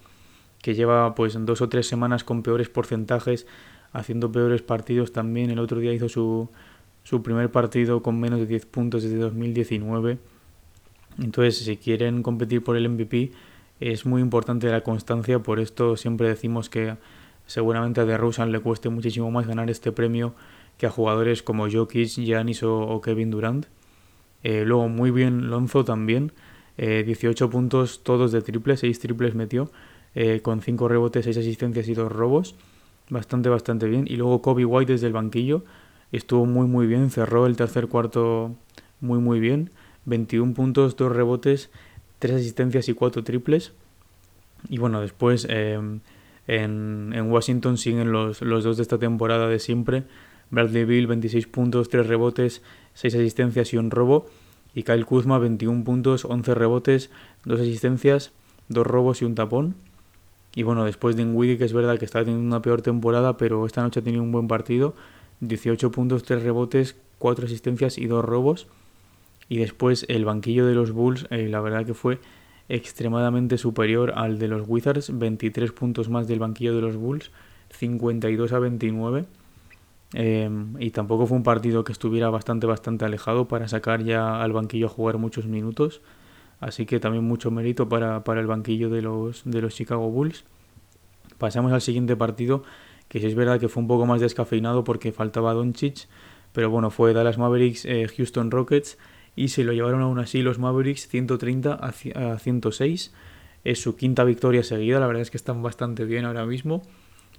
[0.62, 3.48] que lleva pues dos o tres semanas con peores porcentajes,
[3.94, 5.50] haciendo peores partidos también.
[5.50, 6.50] El otro día hizo su,
[7.08, 10.18] su primer partido con menos de 10 puntos desde 2019.
[11.20, 13.32] Entonces, si quieren competir por el MVP,
[13.80, 16.98] es muy importante la constancia, por esto siempre decimos que
[17.46, 20.34] seguramente a DeRozan le cueste muchísimo más ganar este premio
[20.78, 23.68] que a jugadores como Jokic, Giannis o, Kevin Durant.
[24.44, 26.34] Eh, luego muy bien Lonzo también,
[26.76, 29.72] 18 eh, puntos todos de triple, 6 triples metió,
[30.14, 32.56] eh, con 5 rebotes, 6 asistencias y 2 robos.
[33.10, 34.04] Bastante, bastante bien.
[34.10, 35.64] Y luego Kobe White desde el banquillo
[36.12, 38.56] estuvo muy, muy bien, cerró el tercer cuarto
[39.00, 39.72] muy, muy bien.
[40.06, 41.70] 21 puntos, 2 rebotes,
[42.20, 43.74] 3 asistencias y 4 triples.
[44.70, 46.02] Y bueno, después en,
[46.48, 50.04] Washington siguen los, dos de esta temporada de siempre.
[50.50, 52.62] Bradley Bill 26 puntos, 3 rebotes,
[52.94, 54.28] 6 asistencias y un robo.
[54.74, 57.10] Y Kyle Kuzma 21 puntos, 11 rebotes,
[57.46, 58.32] 2 asistencias,
[58.70, 59.76] 2 robos y un tapón.
[60.56, 63.66] Y bueno, después de Dinwiddie, que es verdad que está teniendo una peor temporada, pero
[63.66, 64.96] esta noche ha tenido un buen partido.
[65.42, 68.68] 18 puntos, 3 rebotes, 4 asistencias y 2 robos.
[69.50, 72.20] Y después el banquillo de los Bulls, eh, la verdad que fue
[72.70, 77.32] extremadamente superior al de los Wizards, 23 puntos más del banquillo de los Bulls,
[77.70, 79.26] 52 a 29.
[80.14, 84.54] Em, y tampoco fue un partido que estuviera bastante, bastante alejado para sacar ya al
[84.54, 86.02] banquillo a jugar muchos minutos.
[86.60, 90.44] Así que también mucho mérito para, para el banquillo de los, de los Chicago Bulls.
[91.38, 92.64] Pasamos al siguiente partido,
[93.08, 96.08] que sí es verdad que fue un poco más descafeinado porque faltaba Doncic,
[96.54, 98.98] pero bueno, fue Dallas Mavericks, eh, Houston Rockets
[99.36, 103.14] y se lo llevaron aún así los Mavericks 130 a 106.
[103.64, 106.82] Es su quinta victoria seguida, la verdad es que están bastante bien ahora mismo.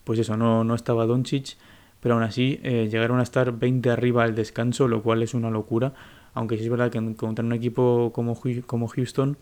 [0.05, 1.57] Pues eso, no, no estaba Doncic,
[2.01, 5.51] pero aún así eh, llegaron a estar 20 arriba al descanso, lo cual es una
[5.51, 5.95] locura.
[6.35, 9.37] Aunque sí es verdad que contra un equipo como, como Houston,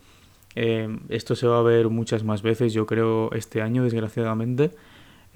[0.55, 4.71] eh, esto se va a ver muchas más veces, yo creo, este año, desgraciadamente.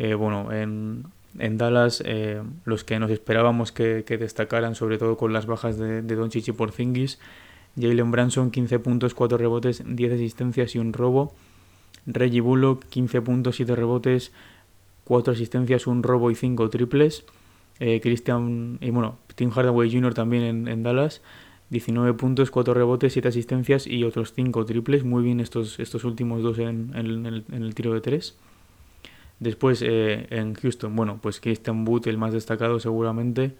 [0.02, 1.04] Eh, bueno, en,
[1.38, 6.00] en Dallas, eh, los que nos esperábamos que, destacaran, sobre todo con las bajas de,
[6.00, 7.18] de Doncic y Porzingis,
[7.78, 11.34] Jalen Branson, 15 puntos, 4 rebotes, 10 asistencias y un robo.
[12.06, 14.32] Reggie Bullock, 15 puntos, 7 rebotes,
[15.04, 17.26] 4 asistencias, un robo y 5 triples.
[17.78, 20.12] Christian, y bueno, Tim Hardaway Jr.
[20.12, 21.22] también en, en Dallas,
[21.70, 25.04] 19 puntos, 4 rebotes, 7 asistencias y otros 5 triples.
[25.04, 28.36] Muy bien estos, estos últimos dos en, el, tiro de 3.
[29.40, 33.56] Después eh, en Houston, bueno, pues Christian Wood, el más destacado seguramente.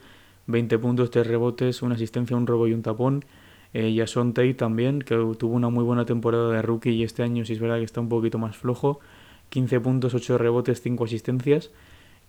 [0.46, 3.24] 20 puntos, 3 rebotes, una asistencia, un robo y un tapón.
[3.72, 7.44] Eh, Jason Tate también, que tuvo una muy buena temporada de rookie y este año
[7.44, 9.00] sí es verdad que está un poquito más flojo.
[9.48, 11.70] 15 puntos, 8 rebotes, 5 asistencias.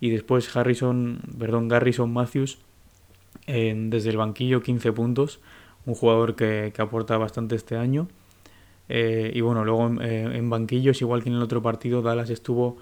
[0.00, 2.58] Y después Harrison, perdón, Garrison Matthews,
[3.46, 5.40] desde el banquillo 15 puntos,
[5.86, 8.08] un jugador que, aporta bastante este año.
[8.88, 12.78] Eh, y bueno, luego eh, en, banquillos, igual que en el otro partido, Dallas estuvo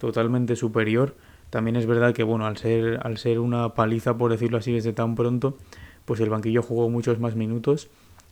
[0.00, 1.14] totalmente superior.
[1.50, 4.92] También es verdad que, bueno, al ser, al ser una paliza, por decirlo así, desde
[4.92, 5.56] tan pronto,
[6.04, 7.88] pues el banquillo jugó muchos más minutos.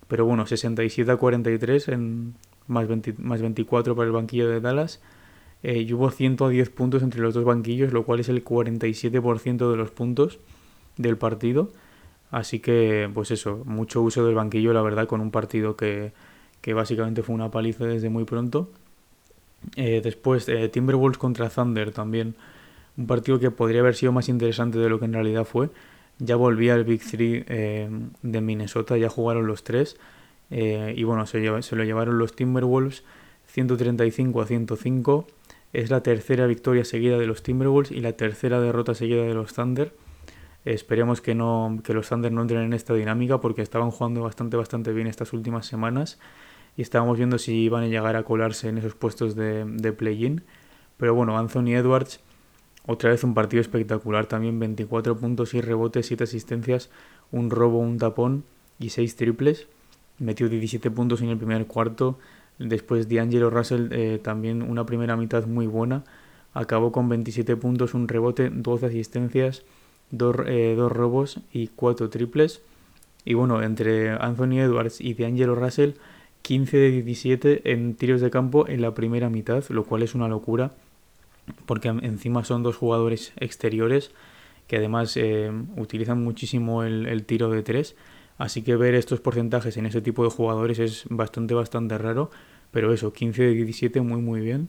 [0.09, 2.35] Pero bueno, 67 a 43 en
[2.66, 5.00] más, más 24 para el banquillo de Dallas.
[5.62, 9.76] Eh, y hubo 110 puntos entre los dos banquillos, lo cual es el 47% de
[9.76, 10.38] los puntos
[10.96, 11.70] del partido.
[12.31, 16.12] Así que, pues eso, mucho uso del banquillo, la verdad, con un partido que,
[16.61, 18.70] que básicamente fue una paliza desde muy pronto.
[19.77, 22.35] Eh, después, eh, Timberwolves contra Thunder también.
[22.97, 25.71] Un partido que podría haber sido más interesante de lo que en realidad fue.
[26.18, 27.88] Ya volvía el Big Three eh,
[28.23, 29.97] de Minnesota, ya jugaron los tres.
[30.51, 33.05] y bueno, se, se lo llevaron los Timberwolves
[33.47, 35.27] 135 a 105.
[35.73, 39.53] Es la tercera victoria seguida de los Timberwolves y la tercera derrota seguida de los
[39.55, 39.94] Thunder.
[40.64, 44.57] Esperemos que, no, que los Thunder no entren en esta dinámica porque estaban jugando bastante,
[44.57, 46.18] bastante bien estas últimas semanas
[46.79, 50.45] y estábamos viendo si iban a llegar a colarse en esos puestos de, de play-in.
[50.97, 52.21] Pero bueno, Anthony Edwards,
[52.87, 56.88] otra vez un partido espectacular también, 24 puntos y rebotes, 7 asistencias,
[57.33, 58.45] un robo, un tapón
[58.79, 59.67] y 6 triples.
[60.19, 62.19] Metió 17 puntos en el primer cuarto.
[62.59, 66.05] Después D'Angelo Russell eh, también una primera mitad muy buena.
[66.55, 69.64] Acabó con 27 puntos, un rebote, 12 asistencias
[70.11, 72.62] eh, dos, robos y cuatro triples.
[73.25, 75.93] Y bueno, entre Anthony Edwards y D'Angelo Russell,
[76.42, 80.29] 15 de 17 en tiros de campo en la primera mitad, lo cual es una
[80.29, 80.72] locura,
[81.66, 84.12] porque encima son dos jugadores exteriores
[84.68, 87.96] que además eh, utilizan muchísimo el, tiro de tres.
[88.37, 92.31] Así que ver estos porcentajes en ese tipo de jugadores es bastante, bastante raro.
[92.70, 94.68] Pero eso, 15 de 17, muy, muy bien.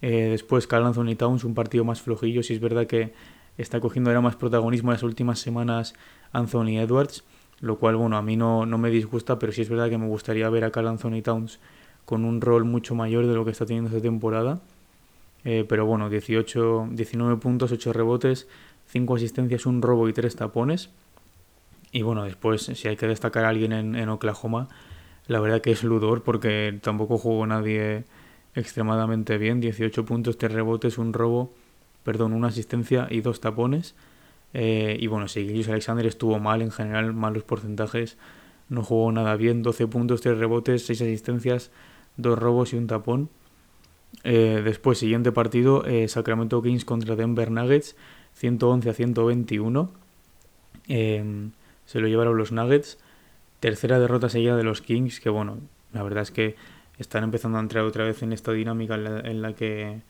[0.00, 2.44] Eh, después, Carl Anthony Towns, un partido más flojillo.
[2.44, 3.12] Si es verdad que
[3.58, 5.94] está cogiendo ahora más protagonismo en las últimas semanas
[6.32, 7.24] Anthony Edwards,
[7.60, 10.06] lo cual, bueno, a mí no, no me disgusta, pero sí es verdad que me
[10.06, 11.58] gustaría ver a Carl Anthony Towns
[12.04, 14.60] con un rol mucho mayor de lo que está teniendo esta temporada.
[15.44, 18.48] Eh, pero bueno, 18, 19 puntos, 8 rebotes,
[18.88, 20.90] 5 asistencias, un robo y 3 tapones.
[21.92, 24.68] Y bueno, después, si hay que destacar a alguien en, en Oklahoma,
[25.28, 28.04] la verdad que es Ludor, porque tampoco jugó nadie
[28.54, 29.60] extremadamente bien.
[29.60, 31.52] 18 puntos, 3 rebotes, un robo
[32.06, 33.96] perdón, una asistencia y dos tapones.
[34.58, 38.16] Eh, y bueno, sí, Alexander estuvo mal en general, malos porcentajes,
[38.70, 41.70] no jugó nada bien, 12 puntos, 3 rebotes, 6 asistencias,
[42.16, 43.28] 2 robos y un tapón.
[44.24, 47.96] Eh, después, siguiente partido, eh, Sacramento Kings contra Denver Nuggets,
[48.32, 49.90] 111 a 121.
[50.86, 52.98] se lo llevaron los Nuggets.
[53.60, 55.58] Tercera derrota seguida de los Kings, que bueno,
[55.92, 56.56] la verdad es que
[56.96, 60.00] están empezando a entrar otra vez en esta dinámica en la que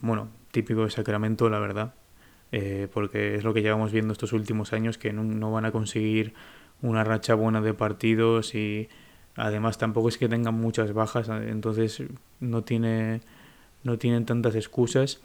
[0.00, 1.94] bueno, típico de Sacramento, la verdad,
[2.52, 6.34] eh, porque es lo que llevamos viendo estos últimos años, que no, van a conseguir
[6.82, 8.88] una racha buena de partidos y
[9.36, 12.02] además tampoco es que tengan muchas bajas, entonces
[12.40, 13.20] no, tiene,
[13.84, 15.20] no tienen tantas excusas.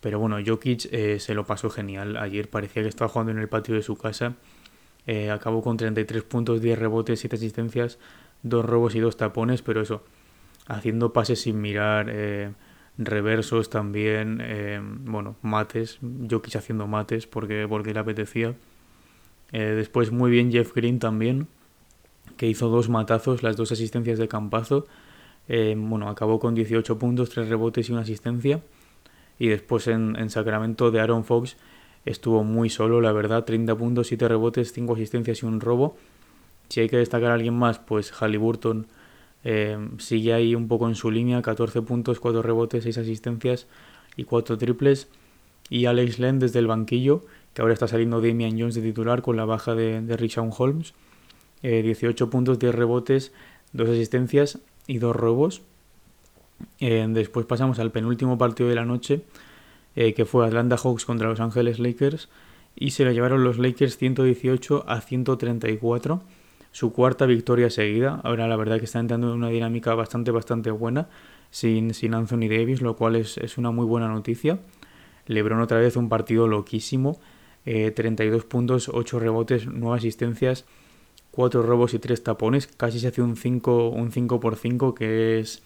[0.00, 2.16] Pero bueno, Jokic eh, se lo pasó genial.
[2.16, 4.34] Ayer parecía que estaba jugando en el patio de su casa.
[5.06, 7.98] Eh, acabó con 33 puntos, 10 rebotes, 7 asistencias,
[8.42, 10.02] 2 robos y 2 tapones, pero eso,
[10.66, 12.12] haciendo pases sin mirar,
[12.98, 18.54] reversos también, eh, bueno, mates, yo quise haciendo mates porque, porque le apetecía.
[19.52, 21.48] Eh, después muy bien Jeff Green también,
[22.36, 24.86] que hizo dos matazos, las dos asistencias de Campazo.
[25.48, 28.62] Eh, bueno, acabó con 18 puntos, 3 rebotes y una asistencia.
[29.38, 31.56] Y después en, en, Sacramento de Aaron Fox
[32.04, 35.96] estuvo muy solo, la verdad, 30 puntos, 7 rebotes, 5 asistencias y un robo.
[36.68, 38.86] Si hay que destacar a alguien más, pues Halliburton
[39.44, 43.66] eh, sigue ahí un poco en su línea, 14 puntos, 4 rebotes, 6 asistencias
[44.16, 45.08] y 4 triples.
[45.68, 47.24] Y Alex Len desde el banquillo,
[47.54, 50.94] que ahora está saliendo Damian Jones de titular con la baja de, de Richard Holmes.
[51.62, 53.32] 18 eh, puntos, 10 rebotes,
[53.72, 55.62] 2 asistencias y 2 robos.
[56.80, 59.22] Eh, después pasamos al penúltimo partido de la noche,
[59.94, 62.28] que fue Atlanta Hawks contra Los Ángeles Lakers.
[62.74, 66.22] Y se lo llevaron los Lakers 118 a 134
[66.72, 68.20] su cuarta victoria seguida.
[68.24, 71.08] Ahora la verdad que está entrando en una dinámica bastante, bastante buena
[71.50, 74.58] sin, sin Anthony Davis, lo cual es, una muy buena noticia.
[75.26, 77.20] Lebron otra vez un partido loquísimo.
[77.64, 80.64] 32 eh, puntos, 8 rebotes, 9 asistencias,
[81.30, 82.66] 4 robos y 3 tapones.
[82.66, 85.62] Casi se hace un 5, un 5 por 5 que es,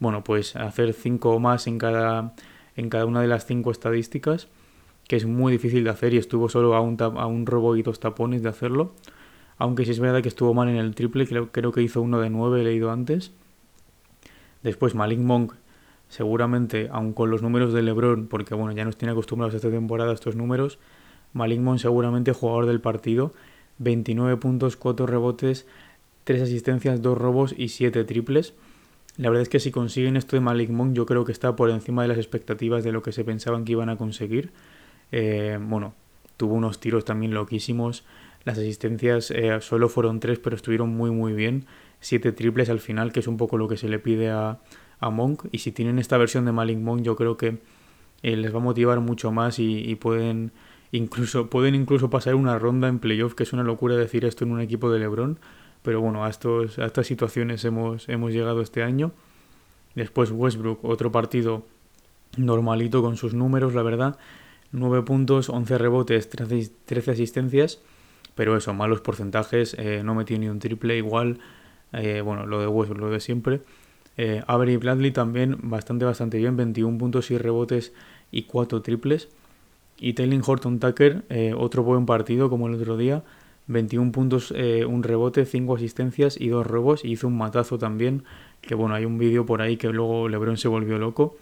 [0.00, 2.34] bueno, pues hacer 5 o más en cada,
[2.76, 4.48] en cada una de las 5 estadísticas,
[5.08, 7.82] que es muy difícil de hacer y estuvo solo a un, a un robo y
[7.82, 8.92] dos tapones de hacerlo
[9.60, 12.30] aunque sí es verdad que estuvo mal en el triple, creo, que hizo uno de
[12.30, 13.30] 9, he leído antes.
[14.62, 15.52] Después Malik Monk,
[16.08, 20.12] seguramente, aun con los números de LeBron, porque bueno, ya nos tiene acostumbrados esta temporada
[20.12, 20.78] a estos números,
[21.34, 23.34] Malik Monk seguramente jugador del partido,
[23.76, 25.66] 29 puntos, 4 rebotes,
[26.24, 28.54] 3 asistencias, 2 robos y 7 triples.
[29.18, 31.68] La verdad es que si consiguen esto de Malik Monk, yo creo que está por
[31.68, 34.52] encima de las expectativas de lo que se pensaban que iban a conseguir.
[35.12, 35.92] Eh, bueno,
[36.38, 38.04] tuvo unos tiros también loquísimos.
[38.44, 41.66] Las asistencias eh, solo fueron tres, pero estuvieron muy muy bien.
[42.00, 44.60] Siete triples al final, que es un poco lo que se le pide a,
[44.98, 45.44] a Monk.
[45.52, 47.58] Y si tienen esta versión de Malik Monk, yo creo que
[48.22, 50.52] eh, les va a motivar mucho más y, pueden
[50.92, 54.52] incluso pueden incluso pasar una ronda en playoff, que es una locura decir esto en
[54.52, 55.38] un equipo de LeBron.
[55.82, 59.12] Pero bueno, a, estos, a estas situaciones hemos, hemos llegado este año.
[59.94, 61.66] Después Westbrook, otro partido
[62.36, 64.18] normalito con sus números, la verdad.
[64.72, 67.80] 9 puntos, 11 rebotes, 13 asistencias
[68.40, 71.40] pero eso, malos porcentajes, eh, no metió ni un triple igual,
[71.92, 73.60] eh, bueno, lo de Westbrook, lo de siempre.
[74.16, 77.92] Eh, Avery Bradley también bastante, bastante bien, 21 puntos y rebotes
[78.30, 79.28] y 4 triples.
[79.98, 83.24] Y Taylor Horton Tucker, eh, otro buen partido como el otro día,
[83.66, 87.04] 21 puntos, un rebote, 5 asistencias y 2 robos.
[87.04, 88.24] Y hizo un matazo también,
[88.62, 91.36] que bueno, hay un vídeo por ahí que luego LeBron se volvió loco.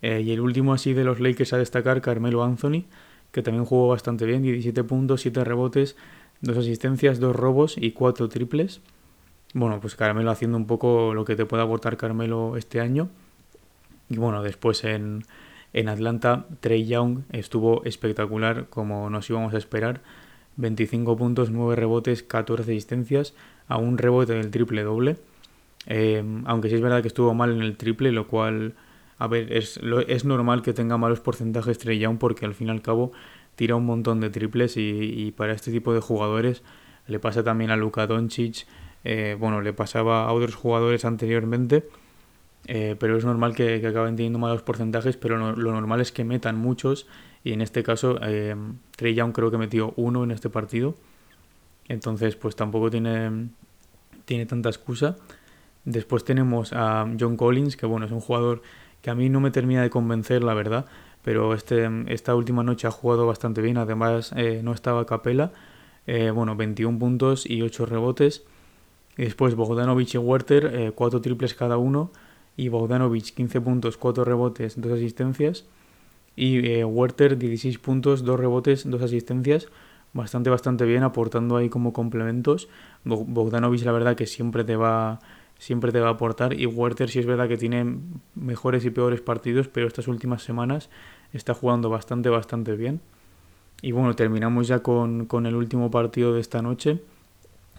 [0.00, 2.84] y el último así de los Lakers a destacar, Carmelo Anthony,
[3.34, 5.96] que también jugó bastante bien, 17 puntos, 7 rebotes,
[6.40, 8.80] 2 asistencias, 2 robos y 4 triples.
[9.52, 13.08] Bueno, pues Carmelo haciendo un poco lo que te puede aportar Carmelo este año.
[14.08, 15.24] Y bueno, después en,
[15.72, 20.00] en Atlanta, Trey Young estuvo espectacular como nos íbamos a esperar.
[20.56, 23.34] 25 puntos, 9 rebotes, 14 asistencias,
[23.66, 25.16] a un rebote del triple doble.
[25.86, 28.74] Eh, aunque sí es verdad que estuvo mal en el triple, lo cual
[29.18, 32.70] a ver, es, es normal que tenga malos porcentajes Trey Young porque al fin y
[32.70, 33.12] al cabo
[33.56, 36.62] tira un montón de triples y, para este tipo de jugadores
[37.06, 38.66] le pasa también a Luka Doncic,
[39.04, 41.86] eh, bueno, le pasaba a otros jugadores anteriormente,
[42.66, 46.56] eh, pero es normal que, acaben teniendo malos porcentajes, pero lo normal es que metan
[46.56, 47.06] muchos
[47.44, 48.56] y en este caso eh,
[48.96, 50.94] Trey Young creo que metió uno en este partido,
[51.88, 53.48] entonces pues tampoco tiene,
[54.24, 55.16] tiene tanta excusa.
[55.84, 58.62] Después tenemos a John Collins, que bueno, es un jugador
[59.02, 60.86] que a mí no me termina de convencer, la verdad,
[61.24, 65.52] pero este, esta última noche ha jugado bastante bien, además eh, no estaba Capela,
[66.06, 68.44] eh, bueno, 21 puntos y 8 rebotes.
[69.16, 72.12] Y después Bogdanovich y Werther, 4 eh, triples cada uno,
[72.56, 75.64] y Bogdanovich 15 puntos, 4 rebotes, 2 asistencias.
[76.36, 79.68] Y Werther 16 puntos, 2 rebotes, 2 asistencias.
[80.12, 82.68] Bastante, bastante bien, aportando ahí como complementos.
[83.04, 85.20] Bogdanovich la verdad que siempre te va
[85.58, 86.58] siempre te va a aportar.
[86.58, 87.98] Y Werther sí es verdad que tiene
[88.34, 90.90] mejores y peores partidos, pero estas últimas semanas
[91.36, 93.00] está jugando bastante, bastante bien.
[93.82, 97.00] Y bueno, terminamos ya con, el último partido de esta noche.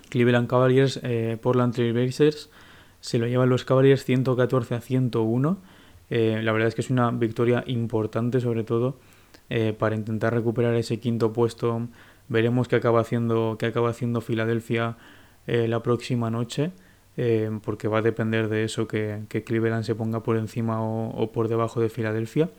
[0.09, 2.49] Cleveland Cavaliers, eh, Portland Trail Blazers.
[3.01, 5.57] Se lo llevan los Cavaliers 114 a 101.
[6.09, 8.97] Eh, la verdad es que es una victoria importante, sobre todo
[9.49, 11.87] eh, para intentar recuperar ese quinto puesto.
[12.27, 14.97] Veremos qué acaba haciendo, qué acaba haciendo Filadelfia
[15.47, 16.71] la próxima noche.
[17.17, 21.47] Eh, porque va a depender de eso que, Cleveland se ponga por encima o, por
[21.47, 22.49] debajo de Filadelfia.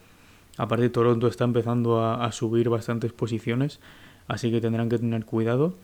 [0.56, 3.80] Aparte, Toronto está empezando a, subir bastantes posiciones,
[4.26, 5.74] así que tendrán que tener cuidado.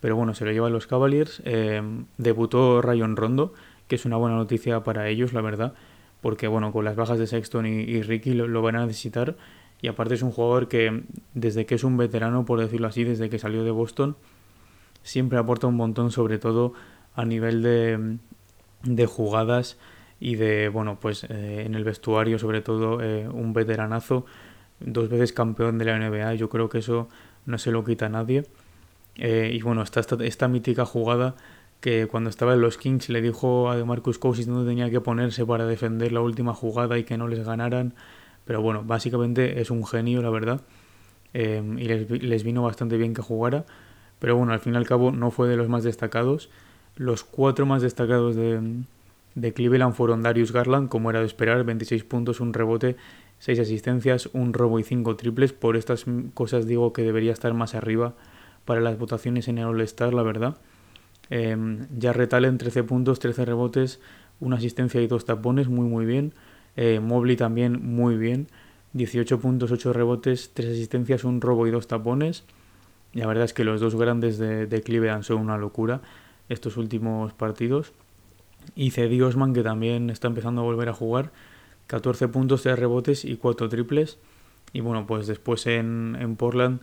[0.00, 1.42] Pero bueno, se lo llevan los Cavaliers.
[1.44, 1.82] Eh,
[2.18, 3.52] debutó Rayon Rondo,
[3.86, 5.74] que es una buena noticia para ellos, la verdad,
[6.22, 9.36] porque bueno, con las bajas de Sexton y, Ricky lo, van a necesitar.
[9.82, 11.04] Y aparte es un jugador que
[11.34, 14.16] desde que es un veterano, por decirlo así, desde que salió de Boston,
[15.02, 16.72] siempre aporta un montón, sobre todo
[17.14, 18.18] a nivel de,
[18.82, 19.78] de jugadas
[20.20, 24.26] y de, bueno, pues eh, en el vestuario, sobre todo eh, un veteranazo,
[24.78, 27.08] dos veces campeón de la NBA, yo creo que eso
[27.46, 28.44] no se lo quita a nadie.
[29.16, 31.36] Eh, y bueno, está esta, esta, mítica jugada
[31.80, 35.44] que cuando estaba en los Kings le dijo a Marcus Cousins dónde tenía que ponerse
[35.46, 37.94] para defender la última jugada y que no les ganaran.
[38.44, 40.60] Pero bueno, básicamente es un genio, la verdad.
[41.32, 43.64] y les, les, vino bastante bien que jugara.
[44.18, 46.50] Pero bueno, al fin y al cabo no fue de los más destacados.
[46.96, 48.60] Los cuatro más destacados de,
[49.34, 52.96] de Cleveland fueron Darius Garland, como era de esperar, 26 puntos, un rebote,
[53.38, 55.52] 6 asistencias, un robo y 5 triples.
[55.52, 56.04] Por estas
[56.34, 58.14] cosas digo que debería estar más arriba
[58.64, 60.58] para las votaciones en el All-Star, la verdad.
[61.30, 61.56] Eh,
[62.00, 64.00] Jarrett Allen, 13 puntos, 13 rebotes,
[64.40, 66.34] una asistencia y dos tapones, muy muy bien.
[66.76, 68.48] Eh, Mobley también muy bien,
[68.92, 72.44] 18 puntos, 8 rebotes, 3 asistencias, un robo y dos tapones.
[73.12, 76.00] La verdad es que los dos grandes de, de Cleveland son una locura
[76.48, 77.92] estos últimos partidos.
[78.74, 81.30] Y Cedi Osman, que también está empezando a volver a jugar,
[81.86, 84.18] 14 puntos, 3 rebotes y 4 triples.
[84.72, 86.80] Y bueno, pues después en, en Portland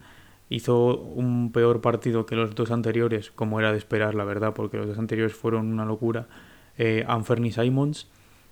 [0.50, 4.78] hizo un peor partido que los dos anteriores, como era de esperar, la verdad, porque
[4.78, 6.28] los dos anteriores fueron una locura.
[6.78, 8.08] Eh, Anferni Simons,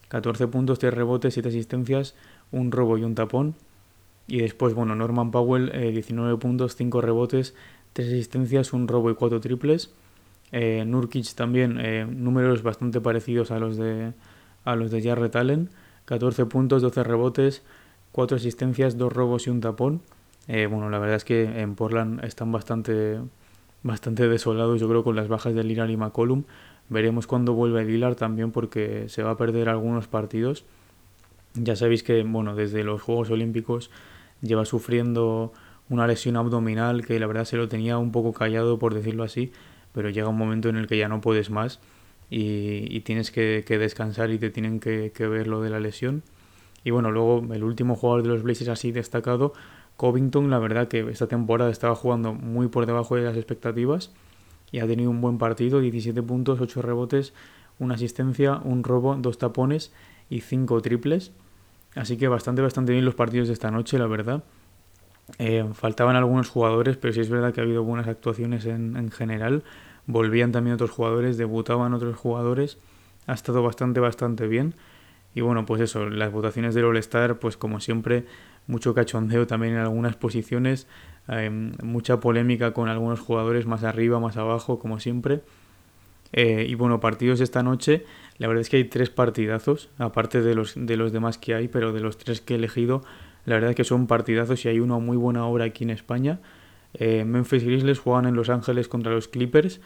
[0.10, 2.16] 14 puntos, 3 rebotes, 7 asistencias,
[2.52, 3.56] un robo y un tapón.
[4.28, 7.54] Y después, bueno, Norman Powell, 19 eh, puntos, 5 rebotes,
[7.94, 9.94] 3 asistencias, un robo y 4 triples.
[10.52, 14.14] Eh, Nurkic también, eh, números bastante parecidos a los de,
[14.64, 15.70] a los de Jarrett Allen.
[16.06, 17.64] 14 puntos, 12 rebotes,
[18.12, 20.02] 4 asistencias, 2 robos y un tapón.
[20.48, 23.20] Eh, bueno, la verdad es que en Portland están bastante,
[23.84, 26.44] bastante desolados, yo creo, con las bajas de Lillard y McCollum.
[26.90, 30.66] Veremos cuándo vuelve Lillard también porque se va a perder algunos partidos.
[31.56, 33.90] Ya sabéis que, bueno, desde los Juegos Olímpicos
[34.42, 35.52] lleva sufriendo
[35.90, 39.52] una lesión abdominal que la verdad se lo tenía un poco callado, por decirlo así,
[39.96, 41.80] pero llega un momento en el que ya no puedes más
[42.30, 46.22] y, tienes que, descansar y te tienen que, ver lo de la lesión.
[46.84, 49.54] Y bueno, luego el último jugador de los Blazers así destacado,
[49.96, 54.12] Covington, la verdad que esta temporada estaba jugando muy por debajo de las expectativas
[54.72, 57.34] y ha tenido un buen partido, 17 puntos, 8 rebotes,
[57.80, 59.94] una asistencia, un robo, dos tapones
[60.30, 61.32] y 5 triples.
[61.96, 64.44] Así que bastante, bastante bien los partidos de esta noche, la verdad.
[65.40, 69.10] Eh, faltaban algunos jugadores, pero sí es verdad que ha habido buenas actuaciones en, en
[69.10, 69.64] general.
[70.08, 72.78] Volvían también otros jugadores, debutaban otros jugadores.
[73.28, 74.76] Ha estado bastante, bastante bien.
[75.34, 78.26] Y bueno, pues eso, las votaciones del All-Star, pues como siempre,
[78.68, 80.88] mucho cachondeo también en algunas posiciones,
[81.28, 85.42] eh, mucha polémica con algunos jugadores más arriba, más abajo, como siempre.
[86.32, 88.06] Eh, y bueno, partidos esta noche,
[88.38, 91.68] la verdad es que hay tres partidazos, aparte de los, de los demás que hay,
[91.68, 93.04] pero de los tres que he elegido,
[93.46, 96.40] la verdad es que son partidazos y hay una muy buena obra aquí en España.
[96.96, 99.82] Eh, Memphis Grizzlies juegan en Los Ángeles contra los Clippers.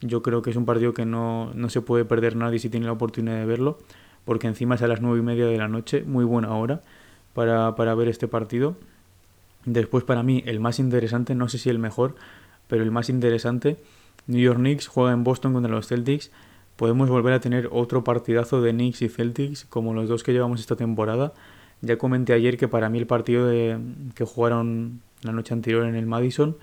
[0.00, 2.86] Yo creo que es un partido que no, no se puede perder nadie si tiene
[2.86, 3.78] la oportunidad de verlo,
[4.24, 6.82] porque encima es a las nueve y media de la noche, muy buena hora
[7.34, 8.76] para, para ver este partido.
[9.64, 12.16] Después para mí el más interesante, no sé si el mejor,
[12.66, 13.76] pero el más interesante,
[14.26, 16.30] New York Knicks juega en Boston contra los Celtics.
[16.76, 20.60] Podemos volver a tener otro partidazo de Knicks y Celtics como los dos que llevamos
[20.60, 21.32] esta temporada.
[21.80, 23.78] Ya comenté ayer que para mí el partido de,
[24.14, 26.56] que jugaron la noche anterior en el Madison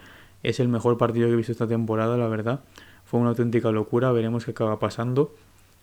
[0.43, 2.61] es el mejor partido que he visto esta temporada, la verdad.
[3.05, 5.33] Fue una auténtica locura, veremos qué acaba pasando.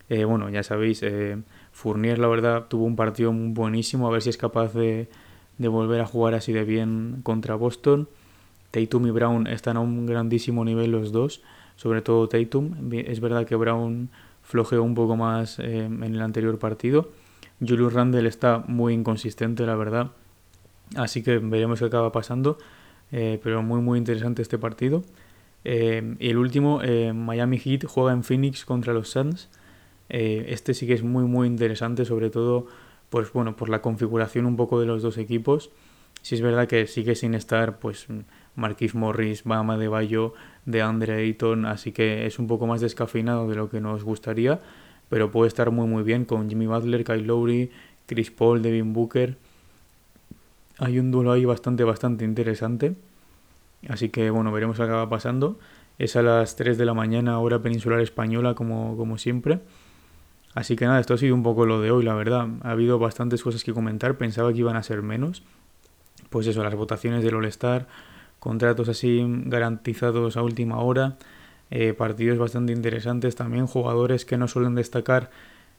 [0.09, 1.37] Eh, bueno, ya sabéis, eh,
[1.71, 5.09] Fournier la verdad tuvo un partido muy buenísimo, a ver si es capaz de,
[5.59, 8.07] volver a jugar así de bien contra Boston.
[8.71, 11.41] Tatum y Brown están a un grandísimo nivel los dos,
[11.75, 12.91] sobre todo Tatum.
[12.93, 14.09] Es verdad que Brown
[14.43, 17.09] flojeó un poco más eh, en el anterior partido
[17.59, 20.11] Julius Randle está muy inconsistente, la verdad.
[20.95, 22.57] Así que veremos qué acaba pasando.
[23.11, 25.03] Eh, pero muy muy interesante este partido.
[25.63, 29.49] Eh, y el último, eh, Miami Heat juega en Phoenix contra los Suns.
[30.09, 32.67] este sí que es muy muy interesante, sobre todo
[33.09, 35.71] pues bueno, por la configuración un poco de los dos equipos.
[36.21, 38.07] Si es verdad que sigue sin estar pues
[38.55, 40.33] Marquis Morris, Bama de Bayo,
[40.65, 44.59] de Andre Ayton, así que es un poco más descafeinado de lo que nos gustaría
[45.09, 47.71] pero puede estar muy muy bien con Jimmy Butler, Kyle Lowry,
[48.05, 49.37] Chris Paul, Devin Booker.
[50.79, 52.95] Hay un duelo ahí bastante bastante interesante.
[53.89, 55.59] Así que bueno, veremos qué acaba pasando.
[55.97, 59.59] Es a las 3 de la mañana, hora peninsular española, como, como siempre.
[60.53, 62.47] Así que nada, esto ha sido un poco lo de hoy, la verdad.
[62.63, 65.43] Ha habido bastantes cosas que comentar, pensaba que iban a ser menos.
[66.29, 67.87] Pues eso, las votaciones del All-Star,
[68.39, 71.17] contratos así garantizados a última hora,
[71.69, 75.29] eh, partidos bastante interesantes también, jugadores que no suelen destacar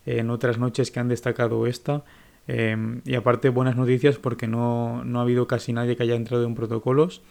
[0.07, 2.05] en otras noches que han destacado esta.
[2.49, 6.45] Em, y aparte buenas noticias porque no, no, ha habido casi nadie que haya entrado
[6.45, 7.23] en protocolos.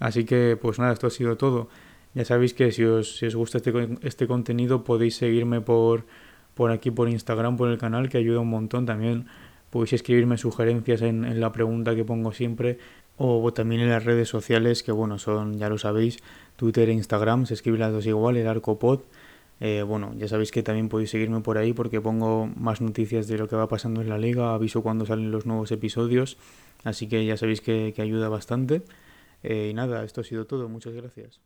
[0.00, 1.68] Así que pues nada, esto ha sido todo.
[2.14, 6.04] Ya sabéis que si os, si os gusta este, este contenido podéis seguirme por,
[6.54, 8.86] por aquí, por Instagram, por el canal, que ayuda un montón.
[8.86, 9.26] También
[9.70, 12.78] podéis escribirme sugerencias en, en la pregunta que pongo siempre
[13.16, 16.18] o también en las redes sociales que bueno son ya lo sabéis
[16.56, 19.02] Twitter e Instagram se escriben las dos igual el arcopod
[19.66, 23.38] eh, bueno ya sabéis que también podéis seguirme por ahí porque pongo más noticias de
[23.38, 26.36] lo que va pasando en la liga aviso cuando salen los nuevos episodios
[26.84, 28.82] así que ya sabéis que, ayuda bastante.
[29.42, 31.40] Eh, y nada esto ha sido todo muchas gracias